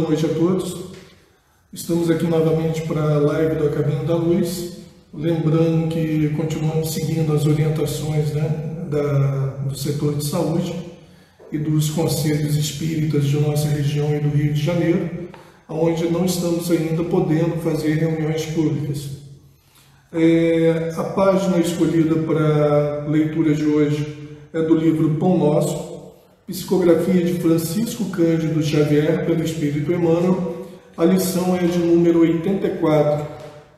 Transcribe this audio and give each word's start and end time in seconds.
Boa 0.00 0.12
noite 0.12 0.24
a 0.24 0.30
todos. 0.30 0.76
Estamos 1.70 2.08
aqui 2.08 2.24
novamente 2.26 2.80
para 2.88 3.02
a 3.02 3.18
live 3.18 3.56
do 3.56 3.68
Caminho 3.68 4.06
da 4.06 4.16
Luz. 4.16 4.78
Lembrando 5.12 5.88
que 5.88 6.30
continuamos 6.30 6.94
seguindo 6.94 7.30
as 7.34 7.44
orientações 7.44 8.32
né, 8.32 8.86
da, 8.88 9.48
do 9.66 9.76
setor 9.76 10.14
de 10.14 10.24
saúde 10.24 10.74
e 11.52 11.58
dos 11.58 11.90
conselhos 11.90 12.56
espíritas 12.56 13.26
de 13.26 13.38
nossa 13.40 13.68
região 13.68 14.16
e 14.16 14.20
do 14.20 14.30
Rio 14.30 14.54
de 14.54 14.62
Janeiro, 14.62 15.28
onde 15.68 16.08
não 16.08 16.24
estamos 16.24 16.70
ainda 16.70 17.04
podendo 17.04 17.58
fazer 17.58 17.96
reuniões 17.96 18.46
públicas. 18.46 19.18
É, 20.14 20.94
a 20.96 21.04
página 21.04 21.58
escolhida 21.58 22.14
para 22.22 23.04
a 23.04 23.06
leitura 23.06 23.54
de 23.54 23.66
hoje 23.66 24.38
é 24.54 24.62
do 24.62 24.74
livro 24.74 25.16
Pão 25.16 25.36
Nosso, 25.36 25.89
Psicografia 26.50 27.24
de 27.24 27.34
Francisco 27.34 28.06
Cândido 28.06 28.60
Xavier 28.60 29.24
pelo 29.24 29.44
Espírito 29.44 29.92
Emmanuel. 29.92 30.66
A 30.96 31.04
lição 31.04 31.54
é 31.54 31.60
de 31.60 31.78
número 31.78 32.22
84 32.22 33.24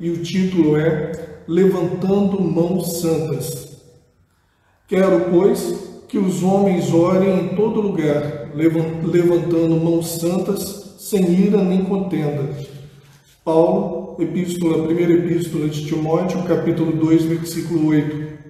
e 0.01 0.09
o 0.09 0.23
título 0.23 0.79
é 0.79 1.13
Levantando 1.47 2.41
Mãos 2.41 3.03
Santas. 3.03 3.77
Quero, 4.89 5.27
pois, 5.31 5.75
que 6.09 6.17
os 6.17 6.43
homens 6.43 6.95
orem 6.95 7.45
em 7.45 7.49
todo 7.49 7.83
lugar, 7.83 8.51
levantando 8.55 9.77
mãos 9.77 10.19
santas, 10.19 10.97
sem 10.99 11.31
ira 11.31 11.63
nem 11.63 11.85
contenda. 11.85 12.57
Paulo, 13.45 14.17
epístola, 14.19 14.87
primeira 14.87 15.13
epístola 15.13 15.69
de 15.69 15.85
Timóteo, 15.85 16.43
capítulo 16.45 16.93
2, 16.93 17.25
versículo 17.25 17.89
8. 17.89 18.42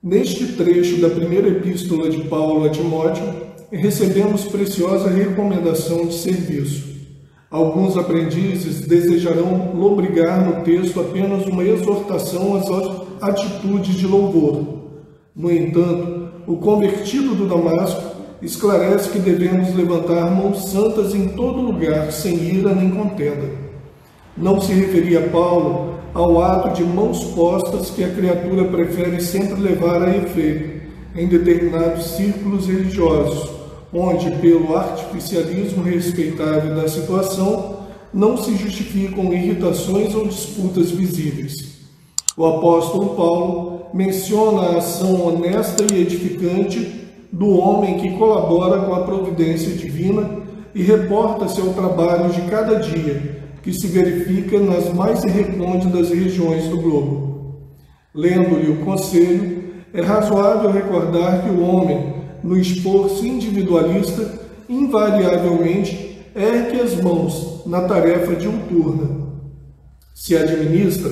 Neste 0.00 0.52
trecho 0.52 1.00
da 1.00 1.10
primeira 1.10 1.48
epístola 1.48 2.08
de 2.08 2.22
Paulo 2.28 2.64
a 2.64 2.68
Timóteo, 2.68 3.24
recebemos 3.68 4.44
preciosa 4.44 5.10
recomendação 5.10 6.06
de 6.06 6.14
serviço. 6.14 6.86
Alguns 7.50 7.96
aprendizes 7.96 8.86
desejarão 8.86 9.72
lobrigar 9.74 10.46
no 10.46 10.62
texto 10.62 11.00
apenas 11.00 11.46
uma 11.46 11.64
exortação 11.64 12.54
às 12.54 12.68
atitudes 13.20 13.96
de 13.96 14.06
louvor. 14.06 14.84
No 15.34 15.50
entanto, 15.50 16.28
o 16.46 16.56
convertido 16.58 17.34
do 17.34 17.48
Damasco 17.48 18.00
esclarece 18.40 19.10
que 19.10 19.18
devemos 19.18 19.74
levantar 19.74 20.30
mãos 20.30 20.70
santas 20.70 21.12
em 21.12 21.30
todo 21.30 21.60
lugar, 21.60 22.12
sem 22.12 22.36
ira 22.36 22.72
nem 22.72 22.90
contenda. 22.90 23.50
Não 24.36 24.60
se 24.60 24.72
referia 24.72 25.28
Paulo 25.28 25.97
ao 26.18 26.42
ato 26.42 26.70
de 26.70 26.82
mãos 26.82 27.22
postas 27.26 27.90
que 27.90 28.02
a 28.02 28.08
criatura 28.08 28.64
prefere 28.64 29.20
sempre 29.20 29.60
levar 29.60 30.02
a 30.02 30.16
efeito 30.16 30.88
em 31.14 31.28
determinados 31.28 32.06
círculos 32.16 32.66
religiosos, 32.66 33.48
onde, 33.94 34.28
pelo 34.38 34.76
artificialismo 34.76 35.84
respeitável 35.84 36.74
da 36.74 36.88
situação, 36.88 37.76
não 38.12 38.36
se 38.36 38.56
justificam 38.56 39.32
irritações 39.32 40.12
ou 40.12 40.26
disputas 40.26 40.90
visíveis. 40.90 41.54
O 42.36 42.44
apóstolo 42.44 43.14
Paulo 43.14 43.82
menciona 43.94 44.62
a 44.62 44.78
ação 44.78 45.24
honesta 45.24 45.84
e 45.92 46.00
edificante 46.00 47.06
do 47.30 47.48
homem 47.58 47.96
que 47.98 48.18
colabora 48.18 48.80
com 48.80 48.92
a 48.92 49.04
providência 49.04 49.70
divina 49.70 50.28
e 50.74 50.82
reporta-se 50.82 51.60
ao 51.60 51.68
trabalho 51.68 52.30
de 52.30 52.40
cada 52.42 52.74
dia, 52.74 53.47
que 53.62 53.72
se 53.72 53.86
verifica 53.88 54.58
nas 54.60 54.92
mais 54.92 55.22
recônditas 55.24 56.10
regiões 56.10 56.68
do 56.68 56.80
globo. 56.80 57.28
Lendo-lhe 58.14 58.70
o 58.72 58.84
conselho, 58.84 59.64
é 59.92 60.02
razoável 60.02 60.70
recordar 60.70 61.42
que 61.42 61.50
o 61.50 61.60
homem, 61.60 62.14
no 62.42 62.56
esforço 62.56 63.26
individualista, 63.26 64.40
invariavelmente 64.68 66.18
ergue 66.34 66.80
as 66.80 66.94
mãos 67.00 67.62
na 67.66 67.82
tarefa 67.82 68.34
diuturna. 68.34 69.28
Se 70.14 70.36
administra, 70.36 71.10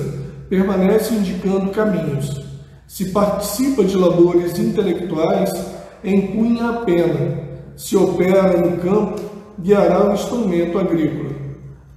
permanece 0.49 1.13
indicando 1.13 1.71
caminhos. 1.71 2.45
Se 2.87 3.05
participa 3.11 3.83
de 3.83 3.97
labores 3.97 4.57
intelectuais, 4.57 5.51
empunha 6.03 6.69
a 6.69 6.73
pena. 6.85 7.47
Se 7.75 7.95
opera 7.95 8.57
no 8.57 8.77
campo, 8.77 9.21
guiará 9.59 10.09
o 10.09 10.13
instrumento 10.13 10.77
agrícola. 10.79 11.46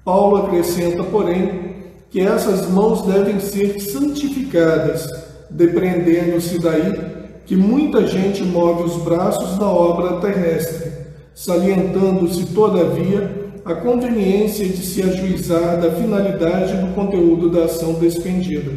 Paulo 0.05 0.37
acrescenta, 0.37 1.05
porém, 1.05 1.71
que 2.11 2.21
essas 2.21 2.69
mãos 2.69 3.03
devem 3.03 3.39
ser 3.39 3.79
santificadas, 3.81 5.07
depreendendo-se 5.51 6.59
daí 6.59 7.21
que 7.47 7.57
muita 7.57 8.07
gente 8.07 8.43
move 8.43 8.85
os 8.85 8.97
braços 9.03 9.59
na 9.59 9.67
obra 9.67 10.21
terrestre, 10.21 10.91
salientando-se, 11.35 12.47
todavia, 12.47 13.51
a 13.65 13.75
conveniência 13.75 14.67
de 14.67 14.79
se 14.79 15.03
ajuizar 15.03 15.81
da 15.81 15.91
finalidade 15.91 16.77
do 16.77 16.95
conteúdo 16.95 17.51
da 17.51 17.65
ação 17.65 17.95
despendida. 17.95 18.73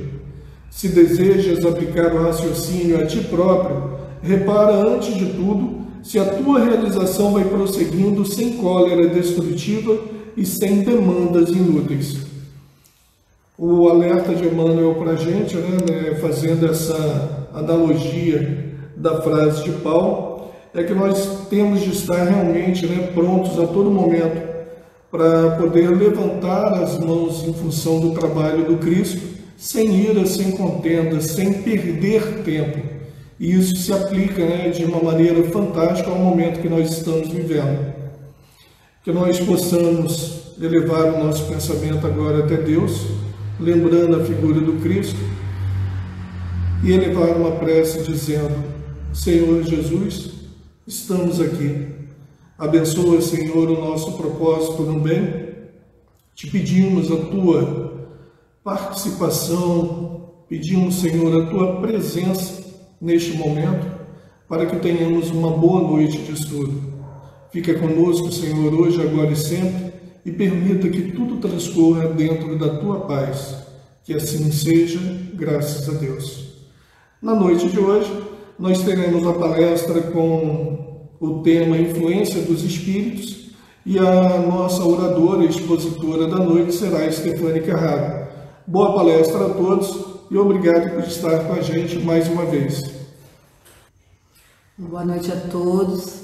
Se 0.69 0.89
desejas 0.89 1.65
aplicar 1.65 2.13
o 2.13 2.23
raciocínio 2.23 2.99
a 2.99 3.05
ti 3.05 3.19
próprio, 3.21 3.91
repara 4.21 4.73
antes 4.73 5.15
de 5.15 5.27
tudo 5.27 5.83
se 6.03 6.19
a 6.19 6.25
tua 6.25 6.59
realização 6.59 7.31
vai 7.31 7.45
prosseguindo 7.45 8.25
sem 8.25 8.57
cólera 8.57 9.07
destrutiva 9.07 10.12
e 10.35 10.45
sem 10.45 10.83
demandas 10.83 11.49
inúteis. 11.49 12.17
O 13.57 13.87
alerta 13.87 14.33
de 14.33 14.47
Emmanuel 14.47 14.95
para 14.95 15.11
a 15.11 15.15
gente, 15.15 15.55
né, 15.55 15.77
né, 15.87 16.15
fazendo 16.15 16.65
essa 16.65 17.47
analogia 17.53 18.73
da 18.95 19.21
frase 19.21 19.63
de 19.63 19.71
Paulo, 19.73 20.49
é 20.73 20.83
que 20.83 20.93
nós 20.93 21.47
temos 21.49 21.81
de 21.81 21.91
estar 21.91 22.23
realmente 22.23 22.87
né, 22.87 23.11
prontos 23.13 23.59
a 23.59 23.67
todo 23.67 23.91
momento 23.91 24.53
para 25.11 25.51
poder 25.57 25.89
levantar 25.91 26.73
as 26.81 26.97
mãos 26.97 27.47
em 27.47 27.53
função 27.53 27.99
do 27.99 28.11
trabalho 28.11 28.65
do 28.65 28.77
Cristo, 28.77 29.21
sem 29.55 30.09
ira, 30.09 30.25
sem 30.25 30.51
contenda, 30.51 31.21
sem 31.21 31.53
perder 31.53 32.41
tempo. 32.43 32.79
E 33.39 33.53
isso 33.53 33.75
se 33.75 33.93
aplica 33.93 34.43
né, 34.43 34.69
de 34.69 34.83
uma 34.85 35.03
maneira 35.03 35.43
fantástica 35.43 36.09
ao 36.09 36.17
momento 36.17 36.59
que 36.59 36.67
nós 36.67 36.91
estamos 36.91 37.27
vivendo. 37.27 37.92
Que 39.03 39.11
nós 39.11 39.37
possamos 39.37 40.55
elevar 40.61 41.13
o 41.13 41.25
nosso 41.25 41.45
pensamento 41.49 42.07
agora 42.07 42.45
até 42.45 42.55
Deus, 42.55 43.05
lembrando 43.59 44.15
a 44.15 44.23
figura 44.23 44.61
do 44.61 44.81
Cristo, 44.81 45.19
e 46.81 46.93
elevar 46.93 47.35
uma 47.35 47.51
prece 47.51 48.01
dizendo: 48.03 48.63
Senhor 49.13 49.61
Jesus, 49.63 50.29
estamos 50.87 51.41
aqui. 51.41 51.87
Abençoa, 52.57 53.19
Senhor, 53.21 53.69
o 53.69 53.89
nosso 53.89 54.13
propósito 54.13 54.83
no 54.83 55.01
bem. 55.01 55.51
Te 56.33 56.47
pedimos 56.47 57.11
a 57.11 57.17
tua 57.17 58.07
participação, 58.63 60.29
pedimos, 60.47 61.01
Senhor, 61.01 61.43
a 61.43 61.49
tua 61.49 61.81
presença 61.81 62.63
neste 63.01 63.33
momento, 63.33 63.85
para 64.47 64.65
que 64.65 64.77
tenhamos 64.77 65.29
uma 65.29 65.49
boa 65.51 65.81
noite 65.81 66.19
de 66.19 66.31
estudo. 66.31 66.92
Fica 67.53 67.75
conosco, 67.75 68.31
Senhor, 68.31 68.73
hoje, 68.73 68.99
agora 68.99 69.31
e 69.31 69.35
sempre, 69.35 69.93
e 70.25 70.31
permita 70.31 70.89
que 70.89 71.11
tudo 71.11 71.37
transcorra 71.37 72.07
dentro 72.07 72.57
da 72.57 72.79
tua 72.79 73.01
paz. 73.01 73.57
Que 74.03 74.15
assim 74.15 74.51
seja, 74.51 74.99
graças 75.35 75.87
a 75.87 75.91
Deus. 75.91 76.45
Na 77.21 77.35
noite 77.35 77.69
de 77.69 77.79
hoje, 77.79 78.11
nós 78.57 78.81
teremos 78.81 79.27
a 79.27 79.33
palestra 79.33 80.01
com 80.01 81.09
o 81.19 81.43
tema 81.43 81.77
Influência 81.77 82.41
dos 82.41 82.63
Espíritos 82.63 83.51
e 83.85 83.99
a 83.99 84.39
nossa 84.39 84.83
oradora 84.83 85.43
e 85.43 85.49
expositora 85.49 86.25
da 86.25 86.37
noite 86.37 86.73
será 86.73 87.09
Stefane 87.11 87.61
Carraro. 87.61 88.29
Boa 88.65 88.95
palestra 88.95 89.45
a 89.45 89.49
todos 89.49 90.23
e 90.31 90.37
obrigado 90.39 90.95
por 90.95 91.03
estar 91.03 91.43
com 91.43 91.53
a 91.53 91.61
gente 91.61 91.99
mais 91.99 92.27
uma 92.27 92.45
vez. 92.45 92.81
Boa 94.75 95.05
noite 95.05 95.31
a 95.31 95.35
todos. 95.35 96.22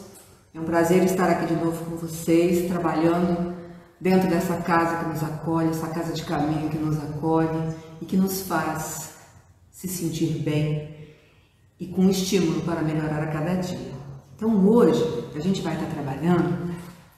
É 0.51 0.59
um 0.59 0.63
prazer 0.63 1.03
estar 1.03 1.29
aqui 1.29 1.45
de 1.45 1.53
novo 1.53 1.85
com 1.85 1.95
vocês, 1.97 2.67
trabalhando 2.67 3.55
dentro 4.01 4.27
dessa 4.27 4.57
casa 4.57 4.97
que 4.97 5.09
nos 5.09 5.23
acolhe, 5.23 5.69
essa 5.69 5.87
casa 5.87 6.11
de 6.11 6.23
caminho 6.23 6.71
que 6.71 6.77
nos 6.79 6.97
acolhe 6.97 7.75
e 8.01 8.05
que 8.05 8.17
nos 8.17 8.41
faz 8.41 9.11
se 9.69 9.87
sentir 9.87 10.39
bem 10.39 10.89
e 11.79 11.85
com 11.85 12.09
estímulo 12.09 12.61
para 12.61 12.81
melhorar 12.81 13.21
a 13.21 13.27
cada 13.27 13.53
dia. 13.55 13.91
Então 14.35 14.67
hoje 14.67 15.03
a 15.35 15.39
gente 15.39 15.61
vai 15.61 15.75
estar 15.75 15.85
trabalhando 15.85 16.73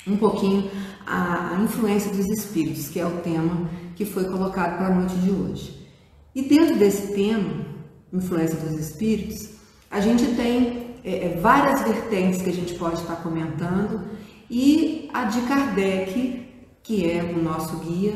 um 0.05 0.17
pouquinho 0.17 0.69
a, 1.07 1.57
influência 1.63 2.11
dos 2.11 2.27
espíritos, 2.27 2.89
que 2.89 2.99
é 2.99 3.05
o 3.05 3.19
tema 3.19 3.69
que 3.95 4.03
foi 4.03 4.25
colocado 4.25 4.77
para 4.77 4.87
a 4.87 4.95
noite 4.95 5.15
de 5.15 5.31
hoje. 5.31 5.87
E 6.35 6.41
dentro 6.41 6.77
desse 6.77 7.13
tema, 7.13 7.65
influência 8.11 8.57
dos 8.57 8.77
espíritos, 8.77 9.51
a 9.89 10.01
gente 10.01 10.35
tem 10.35 10.80
é, 11.03 11.25
é, 11.25 11.39
várias 11.41 11.81
vertentes 11.81 12.41
que 12.41 12.49
a 12.49 12.53
gente 12.53 12.73
pode 12.75 12.95
estar 13.01 13.17
comentando 13.17 14.01
e 14.49 15.09
a 15.13 15.25
de 15.25 15.41
Kardec, 15.41 16.45
que 16.83 17.09
é 17.09 17.23
o 17.23 17.41
nosso 17.41 17.77
guia, 17.77 18.15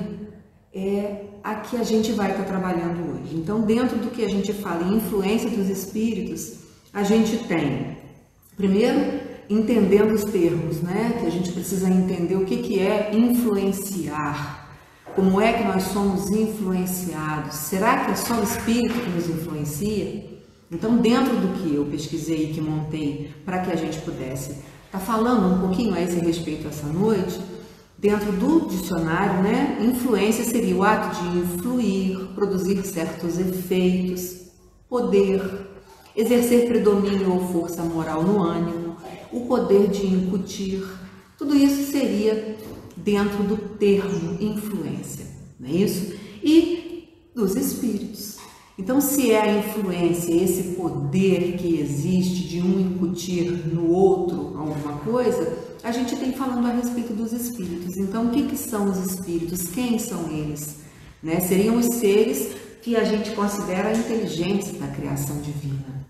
é 0.74 1.24
a 1.44 1.56
que 1.56 1.78
a 1.78 1.84
gente 1.84 2.12
vai 2.12 2.32
estar 2.32 2.44
trabalhando 2.44 3.14
hoje. 3.14 3.36
Então, 3.36 3.62
dentro 3.62 3.98
do 3.98 4.10
que 4.10 4.26
a 4.26 4.30
gente 4.30 4.52
fala 4.52 4.84
em 4.84 4.98
influência 4.98 5.50
dos 5.50 5.70
espíritos, 5.70 6.60
a 6.94 7.04
gente 7.04 7.38
tem, 7.48 7.98
primeiro, 8.58 9.22
entendendo 9.50 10.14
os 10.14 10.24
termos, 10.24 10.82
né? 10.82 11.18
Que 11.20 11.28
a 11.28 11.30
gente 11.30 11.52
precisa 11.52 11.90
entender 11.90 12.36
o 12.36 12.46
que, 12.46 12.58
que 12.58 12.80
é 12.80 13.12
influenciar. 13.14 14.70
Como 15.16 15.40
é 15.40 15.54
que 15.54 15.64
nós 15.64 15.84
somos 15.84 16.30
influenciados? 16.30 17.56
Será 17.56 18.04
que 18.04 18.12
é 18.12 18.16
só 18.16 18.36
o 18.36 18.44
espírito 18.44 19.00
que 19.00 19.10
nos 19.10 19.30
influencia? 19.30 20.35
Então, 20.72 20.98
dentro 20.98 21.36
do 21.38 21.60
que 21.60 21.76
eu 21.76 21.86
pesquisei 21.86 22.50
e 22.50 22.54
que 22.54 22.62
montei 22.62 23.32
para 23.46 23.60
que 23.60 23.72
a 23.72 23.76
gente 23.76 24.00
pudesse 24.00 24.52
estar 24.52 24.66
tá 24.92 25.00
falando 25.00 25.56
um 25.56 25.60
pouquinho 25.60 25.94
a 25.94 26.02
esse 26.02 26.18
respeito 26.20 26.68
essa 26.68 26.88
noite, 26.88 27.40
dentro 27.98 28.32
do 28.32 28.68
dicionário, 28.68 29.44
né, 29.44 29.78
influência 29.82 30.44
seria 30.44 30.76
o 30.76 30.84
ato 30.84 31.22
de 31.22 31.38
influir, 31.40 32.18
produzir 32.34 32.84
certos 32.86 33.38
efeitos, 33.38 34.46
poder, 34.90 35.42
exercer 36.16 36.68
predomínio 36.68 37.32
ou 37.34 37.48
força 37.52 37.84
moral 37.84 38.24
no 38.24 38.42
ânimo, 38.42 38.98
o 39.32 39.42
poder 39.42 39.88
de 39.90 40.08
incutir. 40.08 40.84
Tudo 41.38 41.56
isso 41.56 41.92
seria 41.92 42.58
dentro 42.96 43.44
do 43.44 43.58
termo 43.58 44.38
influência, 44.40 45.26
não 45.60 45.70
é 45.70 45.74
isso? 45.74 46.14
E 46.44 47.10
dos 47.36 47.56
espíritos. 47.56 48.35
Então, 48.78 49.00
se 49.00 49.32
é 49.32 49.42
a 49.42 49.58
influência, 49.58 50.34
esse 50.34 50.76
poder 50.76 51.58
que 51.58 51.80
existe 51.80 52.48
de 52.48 52.62
um 52.62 52.82
incutir 52.82 53.50
no 53.74 53.90
outro 53.90 54.58
alguma 54.58 54.98
coisa, 55.00 55.58
a 55.82 55.92
gente 55.92 56.16
tem 56.18 56.34
falando 56.34 56.68
a 56.68 56.72
respeito 56.72 57.14
dos 57.14 57.32
espíritos. 57.32 57.96
Então, 57.96 58.28
o 58.28 58.32
que, 58.32 58.44
que 58.44 58.58
são 58.58 58.90
os 58.90 58.98
espíritos? 58.98 59.70
Quem 59.70 59.98
são 59.98 60.30
eles? 60.30 60.78
Né? 61.24 61.40
Seriam 61.40 61.78
os 61.78 61.86
seres 61.86 62.56
que 62.82 62.98
a 62.98 63.06
gente 63.06 63.32
considera 63.32 63.96
inteligentes 63.96 64.78
da 64.78 64.88
criação 64.88 65.40
divina. 65.40 66.06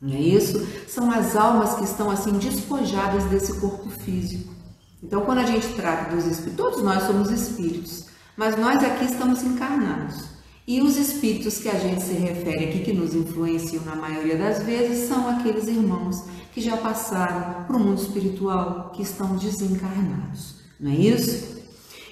Não 0.00 0.14
é 0.14 0.20
isso? 0.20 0.66
São 0.88 1.10
as 1.10 1.36
almas 1.36 1.74
que 1.74 1.84
estão 1.84 2.10
assim 2.10 2.32
despojadas 2.32 3.24
desse 3.24 3.60
corpo 3.60 3.90
físico. 3.90 4.54
Então, 5.02 5.20
quando 5.22 5.38
a 5.38 5.46
gente 5.46 5.68
trata 5.74 6.14
dos 6.14 6.24
espíritos, 6.24 6.56
todos 6.56 6.82
nós 6.82 7.02
somos 7.02 7.30
espíritos, 7.30 8.06
mas 8.36 8.56
nós 8.56 8.82
aqui 8.82 9.04
estamos 9.04 9.42
encarnados. 9.42 10.39
E 10.70 10.80
os 10.80 10.96
espíritos 10.96 11.58
que 11.58 11.68
a 11.68 11.76
gente 11.76 12.00
se 12.00 12.12
refere 12.12 12.66
aqui, 12.66 12.78
que 12.84 12.92
nos 12.92 13.12
influenciam 13.12 13.84
na 13.84 13.96
maioria 13.96 14.36
das 14.38 14.62
vezes, 14.62 15.08
são 15.08 15.28
aqueles 15.28 15.66
irmãos 15.66 16.22
que 16.54 16.60
já 16.60 16.76
passaram 16.76 17.64
para 17.64 17.76
o 17.76 17.80
mundo 17.80 18.00
espiritual, 18.00 18.92
que 18.94 19.02
estão 19.02 19.34
desencarnados. 19.34 20.60
Não 20.78 20.92
é 20.92 20.94
isso? 20.94 21.60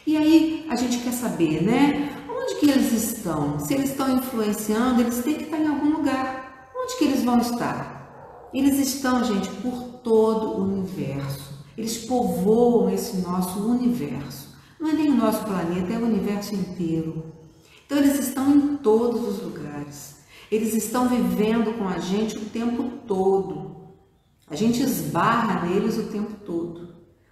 E 0.04 0.16
aí 0.16 0.66
a 0.68 0.74
gente 0.74 0.98
quer 0.98 1.12
saber, 1.12 1.62
né? 1.62 2.10
Onde 2.28 2.56
que 2.56 2.68
eles 2.68 2.92
estão? 2.92 3.60
Se 3.60 3.74
eles 3.74 3.90
estão 3.90 4.16
influenciando, 4.16 5.02
eles 5.02 5.22
têm 5.22 5.34
que 5.34 5.44
estar 5.44 5.60
em 5.60 5.68
algum 5.68 5.90
lugar. 5.90 6.68
Onde 6.76 6.98
que 6.98 7.04
eles 7.04 7.22
vão 7.22 7.38
estar? 7.38 8.48
Eles 8.52 8.76
estão, 8.76 9.22
gente, 9.22 9.48
por 9.62 10.00
todo 10.02 10.58
o 10.58 10.64
universo. 10.64 11.64
Eles 11.76 11.96
povoam 11.98 12.92
esse 12.92 13.18
nosso 13.18 13.60
universo. 13.60 14.48
Não 14.80 14.88
é 14.88 14.94
nem 14.94 15.10
o 15.10 15.16
nosso 15.16 15.44
planeta, 15.44 15.92
é 15.92 15.96
o 15.96 16.04
universo 16.04 16.56
inteiro. 16.56 17.37
Então, 17.88 17.96
eles 17.96 18.18
estão 18.18 18.54
em 18.54 18.76
todos 18.76 19.26
os 19.26 19.42
lugares. 19.42 20.16
Eles 20.52 20.74
estão 20.74 21.08
vivendo 21.08 21.78
com 21.78 21.88
a 21.88 21.98
gente 21.98 22.36
o 22.36 22.44
tempo 22.44 22.82
todo. 23.06 23.94
A 24.46 24.54
gente 24.54 24.82
esbarra 24.82 25.66
neles 25.66 25.96
o 25.96 26.02
tempo 26.02 26.34
todo. 26.44 26.88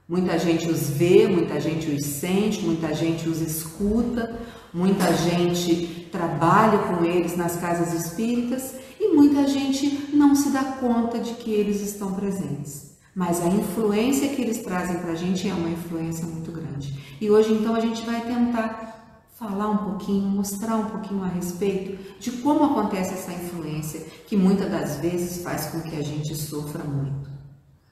Muita 0.08 0.38
gente 0.38 0.66
os 0.66 0.88
vê, 0.88 1.28
muita 1.28 1.60
gente 1.60 1.90
os 1.90 2.06
sente, 2.06 2.62
muita 2.62 2.94
gente 2.94 3.28
os 3.28 3.42
escuta, 3.42 4.34
muita 4.72 5.14
gente 5.14 6.08
trabalha 6.10 6.78
com 6.78 7.04
eles 7.04 7.36
nas 7.36 7.56
casas 7.56 7.92
espíritas 7.92 8.76
e 8.98 9.14
muita 9.14 9.46
gente 9.46 10.08
não 10.16 10.34
se 10.34 10.48
dá 10.48 10.64
conta 10.64 11.18
de 11.18 11.34
que 11.34 11.50
eles 11.50 11.82
estão 11.82 12.14
presentes. 12.14 12.96
Mas 13.14 13.42
a 13.42 13.48
influência 13.48 14.30
que 14.30 14.40
eles 14.40 14.62
trazem 14.62 15.00
para 15.00 15.12
a 15.12 15.16
gente 15.16 15.46
é 15.46 15.52
uma 15.52 15.68
influência 15.68 16.24
muito 16.24 16.50
grande. 16.50 16.98
E 17.20 17.30
hoje, 17.30 17.52
então, 17.52 17.74
a 17.74 17.80
gente 17.80 18.06
vai 18.06 18.22
tentar 18.22 18.95
falar 19.36 19.68
um 19.68 19.76
pouquinho, 19.76 20.28
mostrar 20.28 20.76
um 20.76 20.86
pouquinho 20.86 21.22
a 21.22 21.28
respeito 21.28 22.18
de 22.18 22.32
como 22.38 22.64
acontece 22.64 23.12
essa 23.12 23.32
influência 23.32 24.00
que 24.26 24.34
muitas 24.34 24.70
das 24.70 24.96
vezes 24.96 25.42
faz 25.42 25.66
com 25.66 25.82
que 25.82 25.94
a 25.94 26.02
gente 26.02 26.34
sofra 26.34 26.82
muito. 26.82 27.28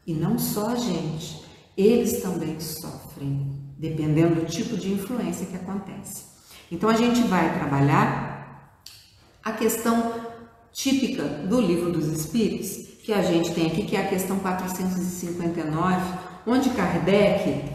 E 0.07 0.15
não 0.15 0.39
só 0.39 0.71
a 0.71 0.77
gente, 0.77 1.45
eles 1.77 2.23
também 2.23 2.59
sofrem, 2.59 3.59
dependendo 3.79 4.37
do 4.37 4.47
tipo 4.47 4.77
de 4.77 4.93
influência 4.93 5.47
que 5.47 5.57
acontece. 5.57 6.25
Então 6.73 6.89
a 6.89 6.95
gente 6.95 7.21
vai 7.23 7.59
trabalhar 7.59 8.81
a 9.45 9.53
questão 9.53 10.15
típica 10.73 11.25
do 11.25 11.61
livro 11.61 11.93
dos 11.93 12.07
Espíritos, 12.07 13.03
que 13.05 13.13
a 13.13 13.23
gente 13.23 13.53
tem 13.53 13.67
aqui, 13.67 13.83
que 13.83 13.97
é 13.97 14.01
a 14.01 14.09
questão 14.09 14.39
459, 14.39 16.19
onde 16.47 16.71
Kardec, 16.71 17.71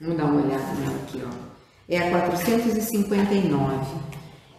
vamos 0.00 0.16
dar 0.16 0.24
uma 0.24 0.42
olhada 0.42 0.72
nela 0.80 0.96
aqui, 0.96 1.22
ó 1.22 1.45
é 1.88 1.98
a 1.98 2.10
459. 2.10 3.86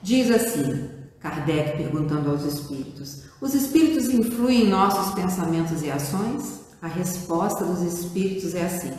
Diz 0.02 0.32
assim, 0.32 0.90
Kardec 1.20 1.78
perguntando 1.78 2.32
aos 2.32 2.44
espíritos: 2.44 3.24
Os 3.42 3.54
espíritos 3.54 4.10
influem 4.10 4.66
em 4.66 4.70
nossos 4.70 5.14
pensamentos 5.14 5.82
e 5.82 5.92
ações? 5.92 6.62
A 6.82 6.88
resposta 6.88 7.66
dos 7.66 7.82
espíritos 7.82 8.56
é 8.56 8.66
assim: 8.66 8.94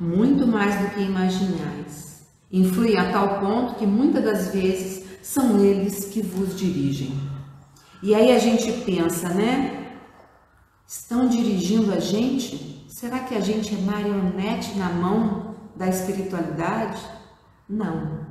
muito 0.00 0.46
mais 0.46 0.74
do 0.80 0.94
que 0.94 1.02
imaginais. 1.02 2.22
Influem 2.50 2.96
a 2.96 3.10
tal 3.10 3.40
ponto 3.40 3.74
que 3.74 3.86
muitas 3.86 4.24
das 4.24 4.48
vezes 4.54 5.04
são 5.22 5.58
eles 5.64 6.06
que 6.06 6.22
vos 6.22 6.56
dirigem. 6.56 7.18
E 8.02 8.14
aí 8.14 8.32
a 8.32 8.38
gente 8.38 8.70
pensa, 8.84 9.28
né? 9.30 9.92
Estão 10.86 11.26
dirigindo 11.26 11.92
a 11.92 11.98
gente? 11.98 12.86
Será 12.88 13.20
que 13.20 13.34
a 13.34 13.40
gente 13.40 13.74
é 13.74 13.78
marionete 13.78 14.78
na 14.78 14.90
mão 14.90 15.56
da 15.74 15.88
espiritualidade? 15.88 17.00
Não. 17.68 18.26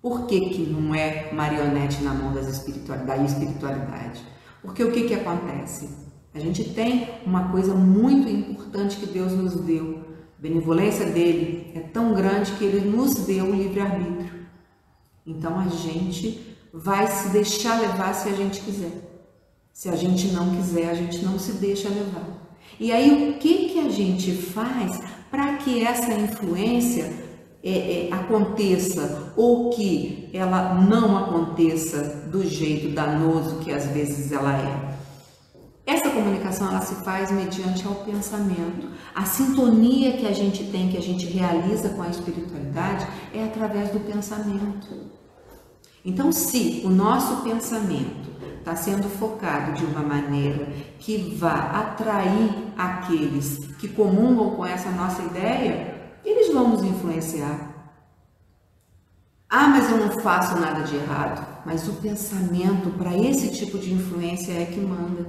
Por 0.00 0.26
que, 0.26 0.40
que 0.50 0.62
não 0.62 0.94
é 0.94 1.32
marionete 1.32 2.02
na 2.02 2.12
mão 2.12 2.32
das 2.32 2.48
espiritualidade, 2.48 3.20
da 3.20 3.24
espiritualidade? 3.24 4.20
Porque 4.60 4.82
o 4.82 4.90
que, 4.90 5.04
que 5.04 5.14
acontece? 5.14 5.88
A 6.34 6.38
gente 6.38 6.64
tem 6.70 7.08
uma 7.24 7.50
coisa 7.50 7.74
muito 7.74 8.28
importante 8.28 8.96
que 8.96 9.06
Deus 9.06 9.32
nos 9.32 9.54
deu. 9.60 10.00
A 10.38 10.42
benevolência 10.42 11.06
dele 11.06 11.70
é 11.74 11.80
tão 11.80 12.14
grande 12.14 12.52
que 12.52 12.64
ele 12.64 12.88
nos 12.88 13.14
deu 13.26 13.44
o 13.44 13.54
livre-arbítrio. 13.54 14.42
Então 15.26 15.58
a 15.60 15.68
gente 15.68 16.56
vai 16.72 17.06
se 17.06 17.28
deixar 17.28 17.80
levar 17.80 18.12
se 18.14 18.28
a 18.28 18.32
gente 18.32 18.60
quiser. 18.60 18.90
Se 19.72 19.88
a 19.88 19.94
gente 19.94 20.28
não 20.28 20.56
quiser, 20.56 20.90
a 20.90 20.94
gente 20.94 21.24
não 21.24 21.38
se 21.38 21.52
deixa 21.52 21.88
levar. 21.88 22.56
E 22.80 22.90
aí 22.90 23.30
o 23.30 23.38
que, 23.38 23.68
que 23.68 23.78
a 23.78 23.88
gente 23.88 24.32
faz 24.32 25.00
para 25.30 25.56
que 25.58 25.84
essa 25.84 26.12
influência 26.12 27.21
é, 27.64 28.08
é, 28.08 28.12
aconteça 28.12 29.32
ou 29.36 29.70
que 29.70 30.28
ela 30.32 30.74
não 30.74 31.16
aconteça 31.16 32.28
do 32.30 32.44
jeito 32.44 32.92
danoso 32.94 33.60
que 33.60 33.72
às 33.72 33.86
vezes 33.86 34.32
ela 34.32 34.52
é. 34.56 34.92
Essa 35.86 36.10
comunicação 36.10 36.68
ela 36.68 36.80
se 36.80 36.94
faz 37.04 37.30
mediante 37.30 37.86
ao 37.86 37.96
pensamento. 37.96 38.88
A 39.14 39.24
sintonia 39.24 40.12
que 40.16 40.26
a 40.26 40.32
gente 40.32 40.64
tem, 40.64 40.88
que 40.88 40.96
a 40.96 41.02
gente 41.02 41.26
realiza 41.26 41.90
com 41.90 42.02
a 42.02 42.08
espiritualidade, 42.08 43.06
é 43.34 43.44
através 43.44 43.90
do 43.90 44.00
pensamento. 44.00 45.10
Então, 46.04 46.32
se 46.32 46.82
o 46.84 46.88
nosso 46.88 47.42
pensamento 47.42 48.30
está 48.58 48.74
sendo 48.76 49.08
focado 49.08 49.72
de 49.72 49.84
uma 49.84 50.02
maneira 50.02 50.68
que 50.98 51.36
vá 51.36 51.54
atrair 51.54 52.72
aqueles 52.76 53.58
que 53.78 53.88
comungam 53.88 54.50
com 54.50 54.64
essa 54.64 54.90
nossa 54.90 55.22
ideia, 55.22 55.91
eles 56.24 56.52
vão 56.52 56.68
nos 56.68 56.82
influenciar. 56.82 57.72
Ah, 59.48 59.68
mas 59.68 59.90
eu 59.90 59.98
não 59.98 60.10
faço 60.20 60.58
nada 60.58 60.82
de 60.82 60.96
errado. 60.96 61.46
Mas 61.66 61.86
o 61.86 61.92
pensamento 61.94 62.90
para 62.96 63.16
esse 63.16 63.50
tipo 63.50 63.78
de 63.78 63.92
influência 63.92 64.52
é 64.52 64.64
que 64.64 64.80
manda. 64.80 65.26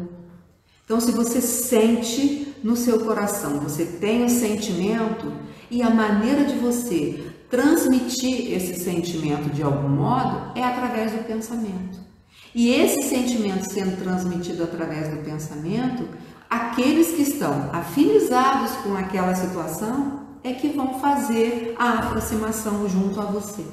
Então, 0.85 0.99
se 0.99 1.11
você 1.11 1.41
sente 1.41 2.55
no 2.63 2.75
seu 2.75 2.99
coração, 3.01 3.59
você 3.59 3.85
tem 3.85 4.23
o 4.23 4.29
sentimento 4.29 5.31
e 5.69 5.81
a 5.81 5.89
maneira 5.89 6.45
de 6.45 6.55
você 6.55 7.33
transmitir 7.49 8.53
esse 8.53 8.75
sentimento 8.75 9.53
de 9.53 9.61
algum 9.61 9.89
modo 9.89 10.57
é 10.57 10.63
através 10.63 11.11
do 11.11 11.23
pensamento. 11.25 11.99
E 12.55 12.69
esse 12.69 13.03
sentimento 13.03 13.71
sendo 13.71 14.01
transmitido 14.01 14.63
através 14.63 15.09
do 15.09 15.17
pensamento, 15.23 16.07
aqueles 16.49 17.11
que 17.11 17.23
estão 17.23 17.69
afinizados 17.73 18.71
com 18.83 18.95
aquela 18.95 19.35
situação 19.35 20.21
é 20.43 20.53
que 20.53 20.69
vão 20.69 20.99
fazer 20.99 21.75
a 21.77 21.99
aproximação 21.99 22.87
junto 22.87 23.19
a 23.19 23.25
você. 23.25 23.63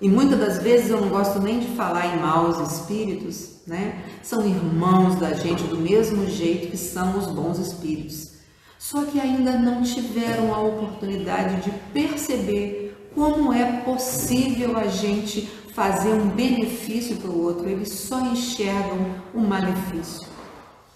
E 0.00 0.08
muitas 0.08 0.38
das 0.38 0.58
vezes 0.62 0.90
eu 0.90 1.00
não 1.00 1.08
gosto 1.08 1.40
nem 1.40 1.58
de 1.58 1.66
falar 1.68 2.06
em 2.06 2.20
maus 2.20 2.72
espíritos, 2.72 3.56
né? 3.66 4.04
São 4.22 4.46
irmãos 4.46 5.16
da 5.16 5.34
gente 5.34 5.64
do 5.64 5.76
mesmo 5.76 6.26
jeito 6.26 6.70
que 6.70 6.76
são 6.76 7.18
os 7.18 7.26
bons 7.26 7.58
espíritos. 7.58 8.34
Só 8.78 9.04
que 9.04 9.20
ainda 9.20 9.58
não 9.58 9.82
tiveram 9.82 10.54
a 10.54 10.60
oportunidade 10.60 11.62
de 11.62 11.70
perceber 11.92 12.96
como 13.12 13.52
é 13.52 13.80
possível 13.80 14.76
a 14.76 14.86
gente 14.86 15.50
fazer 15.74 16.12
um 16.12 16.28
benefício 16.28 17.16
para 17.16 17.30
o 17.30 17.42
outro. 17.42 17.68
Eles 17.68 17.90
só 17.90 18.20
enxergam 18.20 19.16
o 19.34 19.40
malefício. 19.40 20.28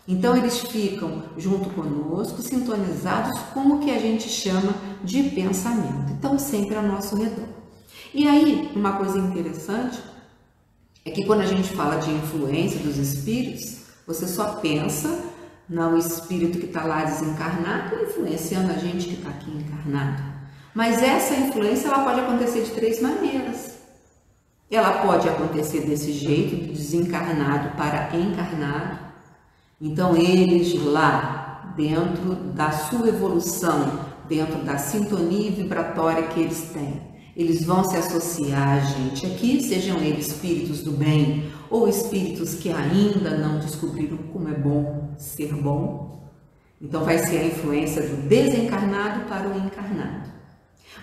Então 0.07 0.37
eles 0.37 0.61
ficam 0.61 1.25
junto 1.37 1.71
conosco, 1.71 2.41
sintonizados 2.41 3.39
com 3.53 3.61
o 3.61 3.79
que 3.81 3.91
a 3.91 3.99
gente 3.99 4.29
chama 4.29 4.75
de 5.05 5.23
pensamento. 5.31 6.13
Então 6.13 6.39
sempre 6.39 6.77
ao 6.77 6.83
nosso 6.83 7.17
redor. 7.17 7.49
E 8.15 8.29
aí, 8.29 8.71
uma 8.75 8.93
coisa 8.93 9.19
interessante 9.19 10.03
é 11.05 11.11
que 11.11 11.25
quando 11.25 11.41
a 11.41 11.47
gente 11.47 11.69
fala 11.75 11.97
de 11.97 12.11
influência 12.11 12.79
dos 12.81 12.97
espíritos, 12.97 13.83
você 14.07 14.27
só 14.27 14.57
pensa 14.57 15.33
no 15.69 15.97
espírito 15.97 16.59
que 16.59 16.67
está 16.67 16.85
lá 16.85 17.05
desencarnado 17.05 17.97
influenciando 18.03 18.71
a 18.71 18.75
gente 18.75 19.09
que 19.09 19.15
está 19.15 19.31
aqui 19.31 19.51
encarnado. 19.51 20.23
Mas 20.75 21.03
essa 21.03 21.35
influência 21.35 21.89
ela 21.89 22.05
pode 22.05 22.21
acontecer 22.21 22.63
de 22.63 22.71
três 22.71 23.01
maneiras. 23.01 23.79
Ela 24.71 25.03
pode 25.03 25.29
acontecer 25.29 25.81
desse 25.87 26.13
jeito, 26.13 26.57
de 26.57 26.73
desencarnado 26.73 27.77
para 27.77 28.17
encarnado. 28.17 28.99
Então 29.81 30.17
eles 30.17 30.75
lá, 30.85 31.75
dentro 31.77 32.35
da 32.55 32.71
sua 32.71 33.09
evolução, 33.09 34.12
dentro 34.29 34.63
da 34.65 34.79
sintonia 34.79 35.51
vibratória 35.51 36.23
que 36.29 36.41
eles 36.41 36.71
têm, 36.73 37.01
eles 37.37 37.65
vão 37.65 37.83
se 37.83 37.97
associar 37.97 38.77
a 38.77 38.81
gente 38.81 39.27
aqui, 39.27 39.63
sejam 39.63 39.99
eles 39.99 40.29
espíritos 40.29 40.83
do 40.83 40.93
bem 40.93 41.51
ou 41.71 41.89
espíritos 41.89 42.55
que 42.55 42.71
ainda 42.71 43.37
não 43.39 43.59
descobriram 43.59 44.19
como 44.33 44.49
é 44.49 44.55
bom 44.55 45.15
ser 45.17 45.55
bom. 45.55 46.31
Então 46.81 47.05
vai 47.05 47.19
ser 47.19 47.39
a 47.39 47.47
influência 47.47 48.03
do 48.03 48.29
desencarnado 48.29 49.25
para 49.27 49.49
o 49.49 49.57
encarnado. 49.57 50.31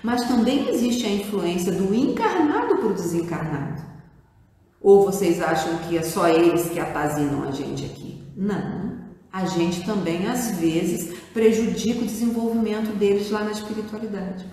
Mas 0.04 0.28
também 0.28 0.70
existe 0.70 1.06
a 1.06 1.10
influência 1.10 1.72
do 1.72 1.94
encarnado 1.96 2.78
para 2.78 2.88
o 2.88 2.94
desencarnado. 2.94 3.82
Ou 4.82 5.06
vocês 5.06 5.42
acham 5.42 5.78
que 5.80 5.98
é 5.98 6.04
só 6.04 6.28
eles 6.28 6.70
que 6.70 6.80
apazinam 6.80 7.44
a 7.44 7.52
gente 7.52 7.86
aqui? 7.86 8.24
Não. 8.36 8.89
A 9.32 9.46
gente 9.46 9.86
também, 9.86 10.28
às 10.28 10.58
vezes, 10.58 11.16
prejudica 11.34 12.02
o 12.02 12.06
desenvolvimento 12.06 12.96
deles 12.98 13.30
lá 13.30 13.44
na 13.44 13.52
espiritualidade. 13.52 14.46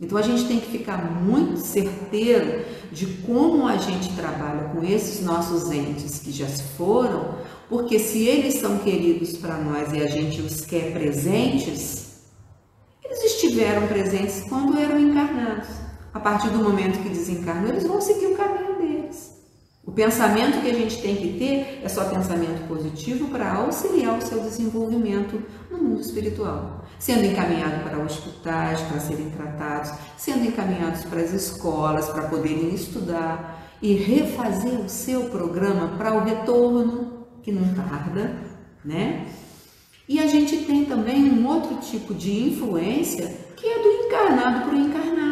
Então 0.00 0.18
a 0.18 0.22
gente 0.22 0.46
tem 0.46 0.58
que 0.58 0.70
ficar 0.70 0.98
muito 1.22 1.60
certeiro 1.60 2.64
de 2.90 3.06
como 3.24 3.68
a 3.68 3.76
gente 3.76 4.12
trabalha 4.16 4.70
com 4.70 4.82
esses 4.82 5.24
nossos 5.24 5.70
entes 5.70 6.18
que 6.18 6.32
já 6.32 6.48
se 6.48 6.62
foram, 6.76 7.36
porque 7.68 7.98
se 7.98 8.26
eles 8.26 8.54
são 8.54 8.78
queridos 8.78 9.36
para 9.36 9.58
nós 9.58 9.92
e 9.92 10.00
a 10.00 10.08
gente 10.08 10.40
os 10.40 10.62
quer 10.62 10.92
presentes, 10.92 12.22
eles 13.04 13.22
estiveram 13.22 13.86
presentes 13.86 14.42
quando 14.48 14.76
eram 14.76 14.98
encarnados. 14.98 15.68
A 16.12 16.18
partir 16.18 16.48
do 16.48 16.58
momento 16.58 17.02
que 17.02 17.08
desencarnam, 17.08 17.68
eles 17.68 17.86
vão 17.86 18.00
seguir 18.00 18.26
o 18.26 18.36
caminho 18.36 18.76
deles. 18.78 19.41
O 19.84 19.90
pensamento 19.90 20.62
que 20.62 20.70
a 20.70 20.74
gente 20.74 21.02
tem 21.02 21.16
que 21.16 21.38
ter 21.38 21.80
é 21.82 21.88
só 21.88 22.04
pensamento 22.04 22.68
positivo 22.68 23.28
para 23.28 23.52
auxiliar 23.52 24.16
o 24.16 24.22
seu 24.22 24.40
desenvolvimento 24.40 25.42
no 25.70 25.78
mundo 25.78 26.00
espiritual. 26.00 26.84
Sendo 27.00 27.24
encaminhado 27.24 27.82
para 27.82 27.98
hospitais 27.98 28.80
para 28.82 29.00
serem 29.00 29.28
tratados, 29.30 29.92
sendo 30.16 30.44
encaminhados 30.44 31.04
para 31.04 31.20
as 31.20 31.32
escolas 31.32 32.08
para 32.08 32.28
poderem 32.28 32.72
estudar 32.72 33.76
e 33.82 33.94
refazer 33.94 34.80
o 34.80 34.88
seu 34.88 35.24
programa 35.24 35.96
para 35.98 36.14
o 36.14 36.22
retorno, 36.22 37.26
que 37.42 37.50
não 37.50 37.74
tarda, 37.74 38.36
né? 38.84 39.26
E 40.08 40.20
a 40.20 40.28
gente 40.28 40.58
tem 40.58 40.84
também 40.84 41.24
um 41.24 41.44
outro 41.48 41.76
tipo 41.78 42.14
de 42.14 42.50
influência 42.50 43.36
que 43.56 43.66
é 43.66 43.82
do 43.82 43.88
encarnado 43.88 44.64
para 44.64 44.76
o 44.76 44.78
encarnado. 44.78 45.31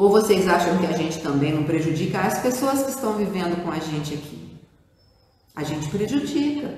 Ou 0.00 0.08
vocês 0.08 0.48
acham 0.48 0.78
que 0.78 0.86
a 0.86 0.92
gente 0.92 1.20
também 1.20 1.52
não 1.52 1.64
prejudica 1.64 2.20
as 2.20 2.38
pessoas 2.38 2.82
que 2.82 2.88
estão 2.88 3.12
vivendo 3.18 3.62
com 3.62 3.70
a 3.70 3.78
gente 3.78 4.14
aqui? 4.14 4.58
A 5.54 5.62
gente 5.62 5.90
prejudica. 5.90 6.74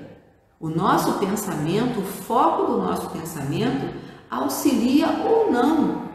O 0.59 0.67
nosso 0.67 1.13
pensamento, 1.19 2.01
o 2.01 2.03
foco 2.03 2.69
do 2.69 2.79
nosso 2.79 3.09
pensamento, 3.11 3.95
auxilia 4.29 5.07
ou 5.25 5.49
não 5.49 6.09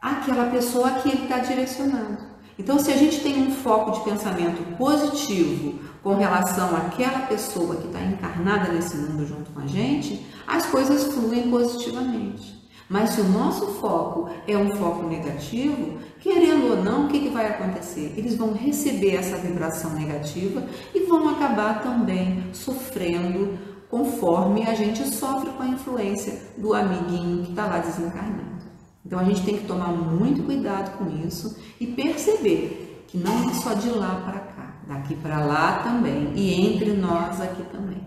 aquela 0.00 0.50
pessoa 0.50 0.88
a 0.88 0.94
que 1.00 1.10
ele 1.10 1.24
está 1.24 1.40
direcionado. 1.40 2.16
Então, 2.58 2.78
se 2.78 2.90
a 2.90 2.96
gente 2.96 3.20
tem 3.20 3.48
um 3.48 3.50
foco 3.50 3.90
de 3.90 4.00
pensamento 4.00 4.74
positivo 4.78 5.78
com 6.02 6.14
relação 6.14 6.74
àquela 6.74 7.26
pessoa 7.26 7.76
que 7.76 7.88
está 7.88 8.00
encarnada 8.00 8.72
nesse 8.72 8.96
mundo 8.96 9.26
junto 9.26 9.50
com 9.50 9.60
a 9.60 9.66
gente, 9.66 10.26
as 10.46 10.64
coisas 10.64 11.12
fluem 11.12 11.50
positivamente. 11.50 12.55
Mas 12.88 13.10
se 13.10 13.20
o 13.20 13.28
nosso 13.28 13.66
foco 13.80 14.30
é 14.46 14.56
um 14.56 14.76
foco 14.76 15.08
negativo, 15.08 15.98
querendo 16.20 16.70
ou 16.70 16.82
não, 16.84 17.06
o 17.06 17.08
que, 17.08 17.18
que 17.18 17.28
vai 17.30 17.46
acontecer? 17.46 18.14
Eles 18.16 18.36
vão 18.36 18.52
receber 18.52 19.16
essa 19.16 19.36
vibração 19.36 19.92
negativa 19.92 20.64
e 20.94 21.00
vão 21.00 21.28
acabar 21.28 21.82
também 21.82 22.44
sofrendo 22.52 23.58
conforme 23.90 24.66
a 24.66 24.74
gente 24.74 25.06
sofre 25.08 25.50
com 25.50 25.62
a 25.62 25.68
influência 25.68 26.40
do 26.56 26.74
amiguinho 26.74 27.44
que 27.44 27.50
está 27.50 27.66
lá 27.66 27.78
desencarnando. 27.78 28.56
Então 29.04 29.18
a 29.18 29.24
gente 29.24 29.42
tem 29.42 29.56
que 29.58 29.66
tomar 29.66 29.88
muito 29.88 30.42
cuidado 30.42 30.96
com 30.98 31.08
isso 31.26 31.56
e 31.80 31.86
perceber 31.86 33.04
que 33.08 33.16
não 33.16 33.48
é 33.48 33.54
só 33.54 33.74
de 33.74 33.88
lá 33.90 34.22
para 34.24 34.40
cá, 34.40 34.76
daqui 34.86 35.14
para 35.14 35.44
lá 35.44 35.82
também 35.84 36.32
e 36.34 36.66
entre 36.72 36.92
nós 36.92 37.40
aqui 37.40 37.62
também, 37.64 38.04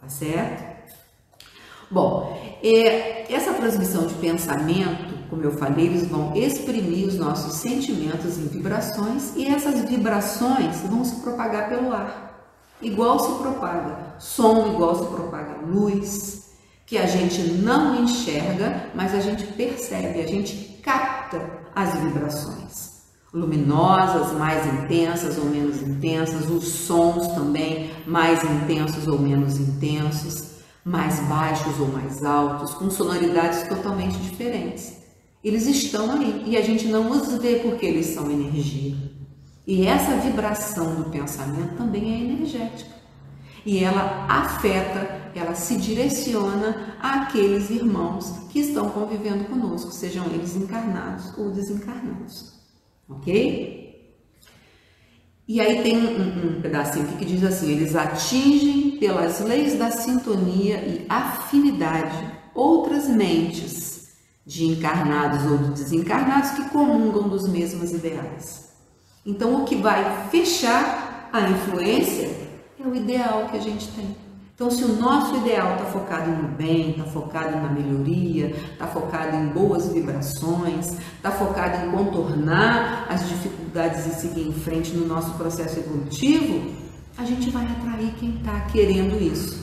tá 0.00 0.08
certo? 0.08 0.71
Bom, 1.92 2.40
é, 2.62 3.30
essa 3.30 3.52
transmissão 3.52 4.06
de 4.06 4.14
pensamento, 4.14 5.28
como 5.28 5.42
eu 5.42 5.52
falei, 5.52 5.88
eles 5.88 6.08
vão 6.08 6.34
exprimir 6.34 7.06
os 7.06 7.18
nossos 7.18 7.56
sentimentos 7.56 8.38
em 8.38 8.46
vibrações 8.46 9.36
e 9.36 9.46
essas 9.46 9.78
vibrações 9.86 10.80
vão 10.88 11.04
se 11.04 11.16
propagar 11.16 11.68
pelo 11.68 11.92
ar. 11.92 12.48
Igual 12.80 13.18
se 13.18 13.42
propaga 13.42 14.14
som, 14.18 14.72
igual 14.72 14.94
se 14.94 15.04
propaga 15.04 15.66
luz, 15.66 16.52
que 16.86 16.96
a 16.96 17.04
gente 17.04 17.42
não 17.42 18.02
enxerga, 18.02 18.86
mas 18.94 19.14
a 19.14 19.20
gente 19.20 19.44
percebe, 19.48 20.22
a 20.22 20.26
gente 20.26 20.80
capta 20.82 21.42
as 21.76 21.94
vibrações. 21.96 23.02
Luminosas, 23.34 24.32
mais 24.32 24.66
intensas 24.66 25.36
ou 25.36 25.44
menos 25.44 25.82
intensas, 25.82 26.48
os 26.48 26.66
sons 26.68 27.28
também 27.34 27.90
mais 28.06 28.42
intensos 28.42 29.06
ou 29.06 29.18
menos 29.18 29.58
intensos 29.60 30.51
mais 30.84 31.20
baixos 31.28 31.78
ou 31.78 31.88
mais 31.88 32.24
altos, 32.24 32.74
com 32.74 32.90
sonoridades 32.90 33.68
totalmente 33.68 34.18
diferentes. 34.18 35.02
Eles 35.42 35.66
estão 35.66 36.12
aí 36.12 36.44
e 36.46 36.56
a 36.56 36.62
gente 36.62 36.86
não 36.86 37.10
os 37.10 37.28
vê 37.38 37.56
porque 37.56 37.86
eles 37.86 38.06
são 38.06 38.30
energia. 38.30 38.96
E 39.66 39.86
essa 39.86 40.16
vibração 40.16 40.94
do 40.94 41.10
pensamento 41.10 41.76
também 41.76 42.12
é 42.12 42.32
energética. 42.32 42.90
E 43.64 43.78
ela 43.78 44.26
afeta, 44.28 45.30
ela 45.34 45.54
se 45.54 45.76
direciona 45.76 46.96
àqueles 47.00 47.70
irmãos 47.70 48.48
que 48.50 48.58
estão 48.58 48.90
convivendo 48.90 49.44
conosco, 49.44 49.92
sejam 49.92 50.26
eles 50.26 50.56
encarnados 50.56 51.36
ou 51.38 51.50
desencarnados. 51.50 52.60
Ok? 53.08 53.81
E 55.46 55.60
aí 55.60 55.82
tem 55.82 55.98
um, 55.98 56.56
um 56.56 56.62
pedacinho 56.62 57.04
aqui 57.04 57.16
que 57.16 57.24
diz 57.24 57.44
assim: 57.44 57.72
eles 57.72 57.96
atingem 57.96 58.98
pelas 58.98 59.40
leis 59.40 59.78
da 59.78 59.90
sintonia 59.90 60.76
e 60.76 61.06
afinidade 61.08 62.32
outras 62.54 63.08
mentes 63.08 63.92
de 64.46 64.64
encarnados 64.64 65.50
ou 65.50 65.58
de 65.58 65.70
desencarnados 65.70 66.50
que 66.50 66.68
comungam 66.70 67.28
dos 67.28 67.48
mesmos 67.48 67.92
ideais. 67.92 68.72
Então, 69.24 69.62
o 69.62 69.64
que 69.64 69.76
vai 69.76 70.28
fechar 70.28 71.30
a 71.32 71.48
influência 71.48 72.28
é 72.78 72.86
o 72.86 72.94
ideal 72.94 73.48
que 73.48 73.56
a 73.56 73.60
gente 73.60 73.88
tem. 73.92 74.21
Então, 74.54 74.70
se 74.70 74.84
o 74.84 74.96
nosso 74.96 75.36
ideal 75.36 75.72
está 75.72 75.86
focado 75.86 76.30
no 76.30 76.48
bem, 76.48 76.90
está 76.90 77.04
focado 77.04 77.56
na 77.56 77.70
melhoria, 77.70 78.48
está 78.50 78.86
focado 78.86 79.34
em 79.34 79.46
boas 79.46 79.90
vibrações, 79.92 80.98
está 81.16 81.30
focado 81.30 81.86
em 81.86 81.90
contornar 81.90 83.06
as 83.08 83.26
dificuldades 83.28 84.06
e 84.06 84.20
seguir 84.20 84.46
em 84.46 84.52
frente 84.52 84.92
no 84.92 85.06
nosso 85.06 85.32
processo 85.34 85.80
evolutivo, 85.80 86.70
a 87.16 87.24
gente 87.24 87.50
vai 87.50 87.64
atrair 87.64 88.12
quem 88.20 88.36
está 88.36 88.60
querendo 88.72 89.20
isso. 89.20 89.62